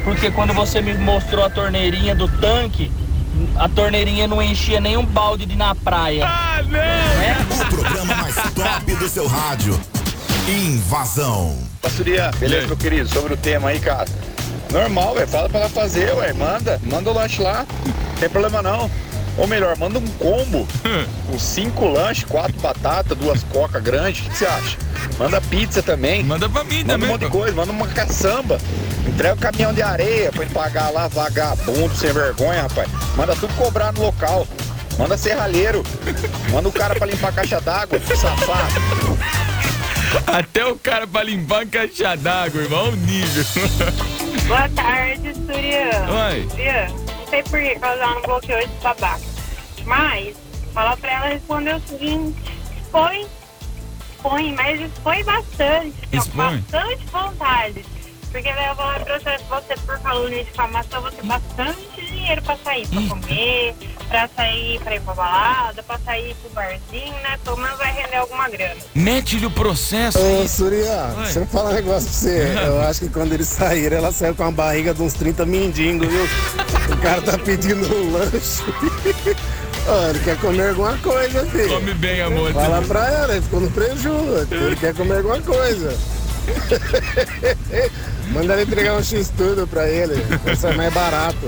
porque 0.04 0.30
quando 0.30 0.52
você 0.52 0.80
me 0.80 0.94
mostrou 0.94 1.44
a 1.44 1.50
torneirinha 1.50 2.14
do 2.14 2.28
tanque, 2.28 2.92
a 3.56 3.68
torneirinha 3.68 4.26
não 4.28 4.42
enchia 4.42 4.80
nem 4.80 4.96
um 4.96 5.04
balde 5.04 5.46
de 5.46 5.54
ir 5.54 5.56
na 5.56 5.74
praia. 5.74 6.26
Ah, 6.26 6.60
O 6.62 7.66
programa 7.76 8.14
mais 8.16 8.34
top 8.34 8.94
do 8.96 9.08
seu 9.08 9.26
rádio. 9.26 9.78
Invasão. 10.48 11.56
Passoria, 11.80 12.30
beleza, 12.38 12.66
meu 12.66 12.76
querido? 12.76 13.08
Sobre 13.08 13.34
o 13.34 13.36
tema 13.36 13.70
aí, 13.70 13.80
cara. 13.80 14.06
Normal, 14.70 15.14
velho. 15.14 15.28
Fala 15.28 15.48
pra 15.48 15.60
ela 15.60 15.68
fazer, 15.68 16.14
ué. 16.14 16.32
Manda. 16.32 16.80
Manda 16.84 17.10
o 17.10 17.14
lanche 17.14 17.42
lá. 17.42 17.64
Não 17.86 18.14
tem 18.18 18.28
problema 18.28 18.62
não. 18.62 18.90
Ou 19.38 19.46
melhor, 19.46 19.76
manda 19.78 19.98
um 19.98 20.06
combo 20.18 20.68
com 21.26 21.38
cinco 21.38 21.88
lanches, 21.88 22.24
quatro 22.24 22.60
batatas, 22.60 23.16
duas 23.16 23.42
coca 23.44 23.80
grandes. 23.80 24.26
O 24.26 24.30
que 24.30 24.36
você 24.36 24.46
acha? 24.46 24.76
Manda 25.18 25.40
pizza 25.40 25.82
também. 25.82 26.22
Manda 26.22 26.48
pra 26.48 26.62
mim 26.64 26.78
manda 26.78 26.92
também, 26.92 27.08
um 27.08 27.12
monte 27.12 27.20
de 27.22 27.30
pô. 27.30 27.38
coisa. 27.38 27.56
Manda 27.56 27.72
uma 27.72 27.88
caçamba. 27.88 28.58
Entrega 29.06 29.34
o 29.34 29.38
caminhão 29.38 29.72
de 29.72 29.82
areia 29.82 30.30
pra 30.30 30.42
ele 30.42 30.52
pagar 30.52 30.90
lá, 30.90 31.08
vagabundo, 31.08 31.94
sem 31.96 32.12
vergonha, 32.12 32.62
rapaz. 32.62 32.88
Manda 33.16 33.34
tudo 33.34 33.52
cobrar 33.54 33.92
no 33.92 34.02
local. 34.02 34.46
Manda 34.98 35.16
serralheiro. 35.16 35.82
Manda 36.50 36.68
o 36.68 36.72
cara 36.72 36.94
pra 36.94 37.06
limpar 37.06 37.28
a 37.28 37.32
caixa 37.32 37.60
d'água, 37.60 37.98
safado. 38.00 39.18
Até 40.26 40.66
o 40.66 40.76
cara 40.76 41.06
pra 41.06 41.22
limpar 41.24 41.62
a 41.62 41.66
caixa 41.66 42.14
d'água, 42.16 42.60
irmão, 42.62 42.90
o 42.90 42.96
nível. 42.96 43.44
Boa 44.46 44.68
tarde, 44.68 45.32
Surian. 45.34 46.28
Oi. 46.28 46.46
Surian, 46.50 46.86
sei 47.32 47.42
por 47.44 47.60
que 47.60 47.78
ela 47.80 48.14
não 48.14 48.22
bloqueou 48.22 48.58
esse 48.58 48.74
babaca. 48.82 49.24
Mas, 49.86 50.36
fala 50.74 50.96
pra 50.98 51.12
ela 51.12 51.28
responder 51.28 51.76
o 51.76 51.80
seguinte: 51.80 52.38
expõe, 52.76 53.26
expõe, 54.12 54.52
mas 54.52 54.80
expõe 54.80 55.24
bastante. 55.24 55.94
Expõe. 56.12 56.58
Bastante 56.58 57.06
vontade. 57.06 57.84
Porque 58.30 58.52
daí 58.52 58.66
eu 58.66 58.74
vou 58.74 58.84
lá 58.84 59.00
processo 59.00 59.44
você 59.44 59.74
por 59.86 59.98
calúnia 60.00 60.40
e 60.40 60.44
difamação, 60.44 61.02
você 61.02 61.16
tem 61.16 61.26
bastante 61.26 62.06
dinheiro 62.06 62.42
pra 62.42 62.56
sair, 62.58 62.86
pra 62.88 63.02
comer, 63.08 63.74
pra 64.12 64.28
sair, 64.36 64.78
pra 64.80 64.94
ir 64.94 65.00
pra 65.00 65.14
balada, 65.14 65.82
pra 65.82 65.98
sair 66.04 66.36
pro 66.42 66.50
barzinho, 66.50 67.14
né? 67.22 67.38
Pelo 67.42 67.56
menos 67.56 67.78
vai 67.78 67.92
render 67.92 68.16
alguma 68.16 68.46
grana. 68.48 68.76
Mete-lhe 68.94 69.46
o 69.46 69.50
processo. 69.50 70.18
Ô, 70.18 70.46
Surya, 70.46 71.14
Oi. 71.16 71.24
deixa 71.24 71.38
eu 71.38 71.46
falar 71.46 71.70
um 71.70 71.74
negócio 71.74 72.08
pra 72.10 72.18
você. 72.18 72.52
Eu 72.66 72.82
acho 72.82 73.00
que 73.00 73.08
quando 73.08 73.32
eles 73.32 73.48
saíram, 73.48 73.96
ela 73.96 74.12
saiu 74.12 74.34
com 74.34 74.44
a 74.44 74.50
barriga 74.50 74.92
de 74.92 75.02
uns 75.02 75.14
30 75.14 75.46
mendigos, 75.46 76.06
viu? 76.06 76.28
O 76.92 76.96
cara 76.98 77.22
tá 77.22 77.38
pedindo 77.38 77.86
um 77.86 78.12
lanche. 78.12 78.62
Ó, 79.88 80.08
ele 80.10 80.18
quer 80.20 80.38
comer 80.38 80.68
alguma 80.68 80.96
coisa, 80.98 81.44
filho. 81.46 81.68
Come 81.70 81.94
bem, 81.94 82.20
amor. 82.20 82.52
Fala 82.52 82.82
pra 82.82 83.08
ela, 83.10 83.32
ele 83.32 83.42
ficou 83.42 83.60
no 83.60 83.70
prejuízo. 83.70 84.46
Ele 84.50 84.76
quer 84.76 84.94
comer 84.94 85.16
alguma 85.16 85.40
coisa. 85.40 85.96
Manda 88.28 88.54
ele 88.54 88.62
entregar 88.62 88.94
um 88.94 89.02
X-Tudo 89.02 89.66
pra 89.66 89.88
ele. 89.88 90.14
Vai 90.44 90.54
ser 90.54 90.76
mais 90.76 90.92
barato. 90.92 91.46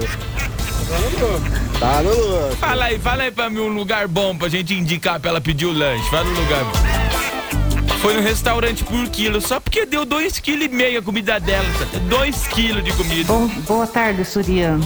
Tá 0.88 0.98
no 0.98 1.10
lucro. 1.10 1.78
Tá 1.80 2.02
no 2.02 2.10
lucro. 2.10 2.56
Fala 2.56 2.84
aí, 2.84 2.98
fala 2.98 3.22
aí 3.24 3.30
pra 3.30 3.50
mim 3.50 3.60
um 3.60 3.68
lugar 3.74 4.06
bom 4.08 4.36
pra 4.36 4.48
gente 4.48 4.74
indicar 4.74 5.18
pra 5.18 5.30
ela 5.30 5.40
pedir 5.40 5.66
o 5.66 5.72
lanche. 5.72 6.08
Fala 6.10 6.28
um 6.28 6.34
lugar 6.34 6.64
bom. 6.64 7.94
Foi 7.98 8.14
no 8.14 8.20
restaurante 8.20 8.84
por 8.84 9.08
quilo, 9.08 9.40
só 9.40 9.58
porque 9.58 9.86
deu 9.86 10.04
2,5 10.04 10.42
kg 10.42 10.96
a 10.98 11.02
comida 11.02 11.40
dela. 11.40 11.66
2 12.08 12.46
kg 12.48 12.82
de 12.82 12.92
comida. 12.92 13.24
Bom, 13.32 13.48
boa 13.66 13.86
tarde, 13.86 14.24
Surian. 14.24 14.78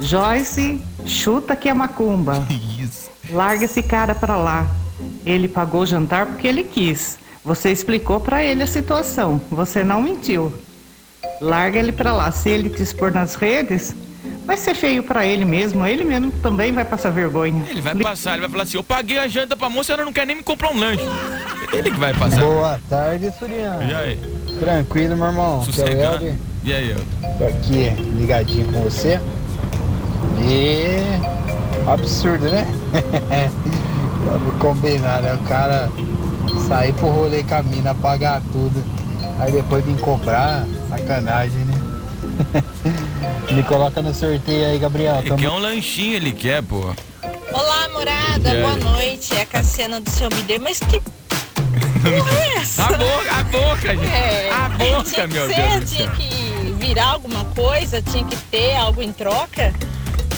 Joyce, 0.00 0.80
chuta 1.06 1.54
que 1.54 1.68
é 1.68 1.74
macumba. 1.74 2.44
Isso. 2.80 3.08
Larga 3.30 3.64
esse 3.64 3.82
cara 3.82 4.14
pra 4.14 4.36
lá. 4.36 4.66
Ele 5.24 5.46
pagou 5.46 5.82
o 5.82 5.86
jantar 5.86 6.26
porque 6.26 6.46
ele 6.46 6.64
quis. 6.64 7.18
Você 7.44 7.70
explicou 7.70 8.18
pra 8.18 8.42
ele 8.42 8.62
a 8.64 8.66
situação. 8.66 9.40
Você 9.50 9.84
não 9.84 10.02
mentiu. 10.02 10.52
Larga 11.40 11.78
ele 11.78 11.92
pra 11.92 12.12
lá. 12.12 12.30
Se 12.30 12.48
ele 12.48 12.70
te 12.70 12.82
expor 12.82 13.12
nas 13.12 13.34
redes, 13.34 13.94
vai 14.46 14.56
ser 14.56 14.74
feio 14.74 15.02
pra 15.02 15.26
ele 15.26 15.44
mesmo. 15.44 15.86
Ele 15.86 16.04
mesmo 16.04 16.30
também 16.42 16.72
vai 16.72 16.84
passar 16.84 17.10
vergonha. 17.10 17.64
Ele 17.68 17.80
vai 17.80 17.94
passar, 17.94 18.32
ele 18.32 18.42
vai 18.42 18.50
falar 18.50 18.62
assim: 18.62 18.76
eu 18.76 18.84
paguei 18.84 19.18
a 19.18 19.28
janta 19.28 19.56
pra 19.56 19.68
moça, 19.68 19.92
ela 19.92 20.04
não 20.04 20.12
quer 20.12 20.26
nem 20.26 20.36
me 20.36 20.42
comprar 20.42 20.70
um 20.70 20.78
lanche. 20.78 21.04
Ele 21.72 21.90
que 21.90 21.98
vai 21.98 22.14
passar. 22.14 22.40
Boa 22.40 22.80
tarde, 22.88 23.32
Surian. 23.38 23.78
E 23.82 23.94
aí? 23.94 24.20
Tranquilo, 24.58 25.16
meu 25.16 25.26
irmão. 25.26 25.58
É 25.58 25.62
o 25.62 25.64
Sossegado. 25.64 26.34
E 26.64 26.72
aí, 26.72 26.90
eu? 26.90 26.98
Tô 27.38 27.44
aqui 27.44 27.90
ligadinho 28.14 28.72
com 28.72 28.82
você. 28.82 29.20
E. 30.42 30.96
Absurdo, 31.88 32.50
né? 32.50 32.66
Vamos 34.24 34.56
combinar, 34.58 35.22
né? 35.22 35.34
O 35.34 35.38
cara 35.48 35.88
sair 36.66 36.92
pro 36.94 37.06
rolê 37.06 37.44
com 37.44 37.54
a 37.54 37.62
mina, 37.62 37.94
pagar 37.94 38.42
tudo. 38.52 38.82
Aí 39.38 39.52
depois 39.52 39.84
vir 39.84 39.98
cobrar, 39.98 40.64
sacanagem, 40.88 41.64
né? 41.64 41.74
Me 43.52 43.62
coloca 43.62 44.00
no 44.02 44.14
sorteio 44.14 44.66
aí, 44.66 44.78
Gabriel. 44.78 45.16
Ele 45.18 45.34
quer 45.36 45.50
um 45.50 45.58
lanchinho, 45.58 46.14
ele 46.14 46.32
quer, 46.32 46.62
pô. 46.62 46.94
Olá, 47.52 47.88
morada, 47.92 48.50
boa 48.60 48.76
noite. 48.76 49.34
É 49.34 49.42
a 49.42 49.46
Cassiana 49.46 50.00
do 50.00 50.10
seu 50.10 50.28
Mideiro, 50.30 50.62
mas 50.62 50.78
que 50.80 51.00
porra 51.00 52.38
é 52.40 52.56
essa? 52.60 52.84
A 52.84 52.92
boca, 52.92 53.32
a 53.32 53.42
boca, 53.44 53.96
gente. 53.96 54.06
É, 54.12 54.50
A 54.52 54.68
boca, 54.70 55.10
tinha 55.10 55.28
que 55.28 55.34
meu 55.34 55.46
ser, 55.48 55.70
Deus 55.78 55.90
Tinha 55.90 56.10
que 56.10 56.74
virar 56.78 57.06
alguma 57.06 57.44
coisa, 57.46 58.02
tinha 58.02 58.24
que 58.24 58.36
ter 58.36 58.74
algo 58.76 59.02
em 59.02 59.12
troca. 59.12 59.72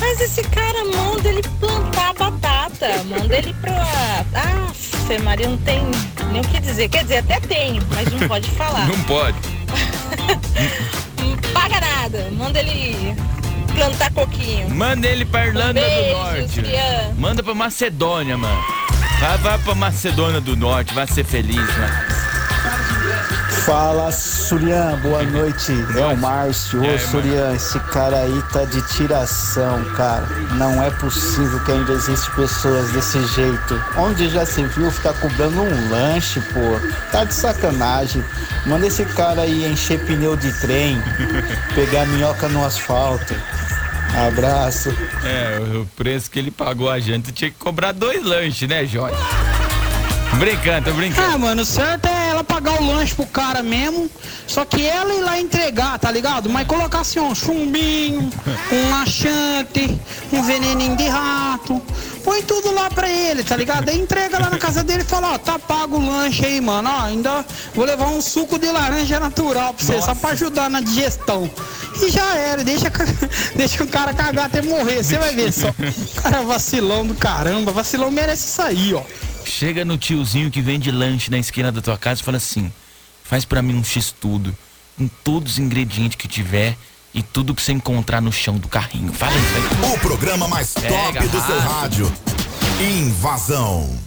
Mas 0.00 0.20
esse 0.20 0.42
cara 0.44 0.84
manda 0.84 1.28
ele 1.28 1.42
plantar 1.58 2.14
batata, 2.14 3.02
manda 3.04 3.36
ele 3.36 3.52
pra. 3.54 4.24
Ah, 4.34 4.68
Maria, 5.16 5.48
não 5.48 5.56
tem 5.58 5.80
nem 6.30 6.42
o 6.42 6.44
que 6.44 6.60
dizer. 6.60 6.88
Quer 6.88 7.02
dizer, 7.04 7.18
até 7.18 7.40
tem, 7.40 7.80
mas 7.94 8.12
não 8.12 8.28
pode 8.28 8.50
falar. 8.50 8.86
Não 8.86 9.00
pode. 9.04 9.36
Não 11.18 11.36
paga 11.54 11.80
nada, 11.80 12.28
manda 12.32 12.58
ele 12.60 13.16
plantar 13.74 14.12
coquinho. 14.12 14.68
Manda 14.68 15.06
ele 15.06 15.24
pra 15.24 15.46
Irlanda 15.46 15.80
Um 15.80 15.84
beijo, 15.84 16.10
do 16.10 16.18
Norte. 16.18 16.62
Manda 17.16 17.42
pra 17.42 17.54
Macedônia, 17.54 18.36
mano. 18.36 18.62
Vai, 19.20 19.38
vai 19.38 19.58
pra 19.58 19.74
Macedônia 19.74 20.40
do 20.40 20.56
Norte, 20.56 20.92
vai 20.92 21.06
ser 21.06 21.24
feliz, 21.24 21.56
mano. 21.56 22.07
Fala, 23.68 24.10
Surian, 24.10 24.98
boa 25.02 25.22
noite. 25.24 25.72
É 25.94 26.06
o 26.06 26.16
Márcio. 26.16 26.80
Ô, 26.80 26.98
Surian, 26.98 27.52
esse 27.54 27.78
cara 27.80 28.16
aí 28.16 28.42
tá 28.50 28.64
de 28.64 28.80
tiração, 28.96 29.84
cara. 29.94 30.26
Não 30.54 30.82
é 30.82 30.90
possível 30.92 31.62
que 31.66 31.72
ainda 31.72 31.92
existe 31.92 32.30
pessoas 32.30 32.90
desse 32.92 33.22
jeito. 33.26 33.78
Onde 33.98 34.30
já 34.30 34.46
se 34.46 34.64
viu 34.64 34.90
ficar 34.90 35.12
cobrando 35.20 35.60
um 35.60 35.90
lanche, 35.90 36.40
pô? 36.40 36.80
Tá 37.12 37.24
de 37.24 37.34
sacanagem. 37.34 38.24
Manda 38.64 38.86
esse 38.86 39.04
cara 39.04 39.42
aí 39.42 39.70
encher 39.70 40.02
pneu 40.06 40.34
de 40.34 40.50
trem, 40.62 40.96
pegar 41.74 42.06
minhoca 42.06 42.48
no 42.48 42.64
asfalto. 42.64 43.34
Abraço. 44.28 44.88
É, 45.22 45.60
o 45.76 45.84
preço 45.94 46.30
que 46.30 46.38
ele 46.38 46.50
pagou 46.50 46.88
a 46.88 46.98
janta 46.98 47.30
tinha 47.30 47.50
que 47.50 47.58
cobrar 47.58 47.92
dois 47.92 48.24
lanches, 48.24 48.66
né, 48.66 48.86
Jorge? 48.86 49.18
Brincando, 50.38 50.90
tô 50.90 50.96
brincando. 50.96 51.34
Ah, 51.34 51.36
mano, 51.36 51.62
o 51.62 51.80
é 51.80 51.84
ela 51.84 52.07
pagar 52.58 52.82
o 52.82 52.86
lanche 52.86 53.14
pro 53.14 53.24
cara 53.26 53.62
mesmo, 53.62 54.10
só 54.46 54.64
que 54.64 54.84
ela 54.84 55.14
ir 55.14 55.20
lá 55.20 55.38
entregar, 55.38 55.96
tá 55.98 56.10
ligado? 56.10 56.50
Mas 56.50 56.66
colocar 56.66 57.00
assim, 57.00 57.20
ó, 57.20 57.26
um 57.26 57.34
chumbinho, 57.34 58.28
um 58.72 58.90
laxante, 58.90 59.96
um 60.32 60.42
veneninho 60.42 60.96
de 60.96 61.06
rato, 61.06 61.80
põe 62.24 62.42
tudo 62.42 62.72
lá 62.74 62.90
pra 62.90 63.08
ele, 63.08 63.44
tá 63.44 63.56
ligado? 63.56 63.88
Aí 63.88 64.00
entrega 64.00 64.40
lá 64.40 64.50
na 64.50 64.58
casa 64.58 64.82
dele 64.82 65.02
e 65.02 65.04
fala, 65.04 65.34
ó, 65.34 65.38
tá 65.38 65.56
pago 65.56 65.98
o 65.98 66.04
lanche 66.04 66.44
aí, 66.44 66.60
mano, 66.60 66.90
ó, 66.90 67.02
ainda 67.02 67.46
vou 67.74 67.84
levar 67.84 68.08
um 68.08 68.20
suco 68.20 68.58
de 68.58 68.66
laranja 68.66 69.20
natural 69.20 69.72
pra 69.72 69.86
você, 69.86 70.02
só 70.02 70.14
pra 70.16 70.30
ajudar 70.30 70.68
na 70.68 70.80
digestão. 70.80 71.48
E 72.02 72.10
já 72.10 72.34
era, 72.34 72.64
deixa, 72.64 72.90
deixa 73.54 73.84
o 73.84 73.86
cara 73.86 74.12
cagar 74.12 74.46
até 74.46 74.62
morrer, 74.62 75.04
você 75.04 75.16
vai 75.16 75.32
ver 75.32 75.52
só. 75.52 75.72
Cara, 76.20 76.42
vacilão 76.42 77.06
do 77.06 77.14
caramba, 77.14 77.70
vacilão 77.70 78.10
merece 78.10 78.48
sair, 78.48 78.94
ó. 78.94 79.02
Chega 79.48 79.84
no 79.84 79.96
tiozinho 79.98 80.50
que 80.50 80.60
vende 80.60 80.90
lanche 80.90 81.30
na 81.30 81.38
esquina 81.38 81.72
da 81.72 81.80
tua 81.80 81.96
casa 81.98 82.20
e 82.20 82.24
fala 82.24 82.36
assim: 82.36 82.72
faz 83.24 83.44
pra 83.44 83.62
mim 83.62 83.74
um 83.74 83.82
X-tudo, 83.84 84.56
com 84.96 85.08
todos 85.24 85.52
os 85.52 85.58
ingredientes 85.58 86.16
que 86.16 86.28
tiver 86.28 86.76
e 87.14 87.22
tudo 87.22 87.54
que 87.54 87.62
você 87.62 87.72
encontrar 87.72 88.20
no 88.20 88.30
chão 88.32 88.56
do 88.56 88.68
carrinho. 88.68 89.12
Fala 89.12 89.32
isso 89.32 89.86
aí. 89.86 89.92
O 89.94 89.98
programa 89.98 90.46
mais 90.46 90.74
top 90.74 90.86
Pega, 90.86 91.20
do 91.26 91.40
seu 91.40 91.58
rasga. 91.58 91.68
rádio. 91.80 92.12
Invasão. 92.80 93.98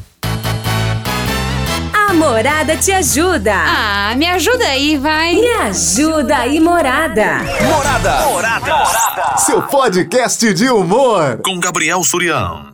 A 1.94 2.14
Morada 2.14 2.78
te 2.78 2.92
ajuda. 2.92 3.54
Ah, 3.54 4.14
me 4.16 4.28
ajuda 4.28 4.66
aí, 4.66 4.98
vai. 4.98 5.34
Me 5.36 5.48
ajuda 5.54 6.38
aí, 6.38 6.60
Morada. 6.60 7.40
Morada. 7.64 8.22
Morada. 8.28 9.38
Seu 9.38 9.62
podcast 9.64 10.54
de 10.54 10.70
humor. 10.70 11.40
Com 11.44 11.60
Gabriel 11.60 12.04
Surião. 12.04 12.72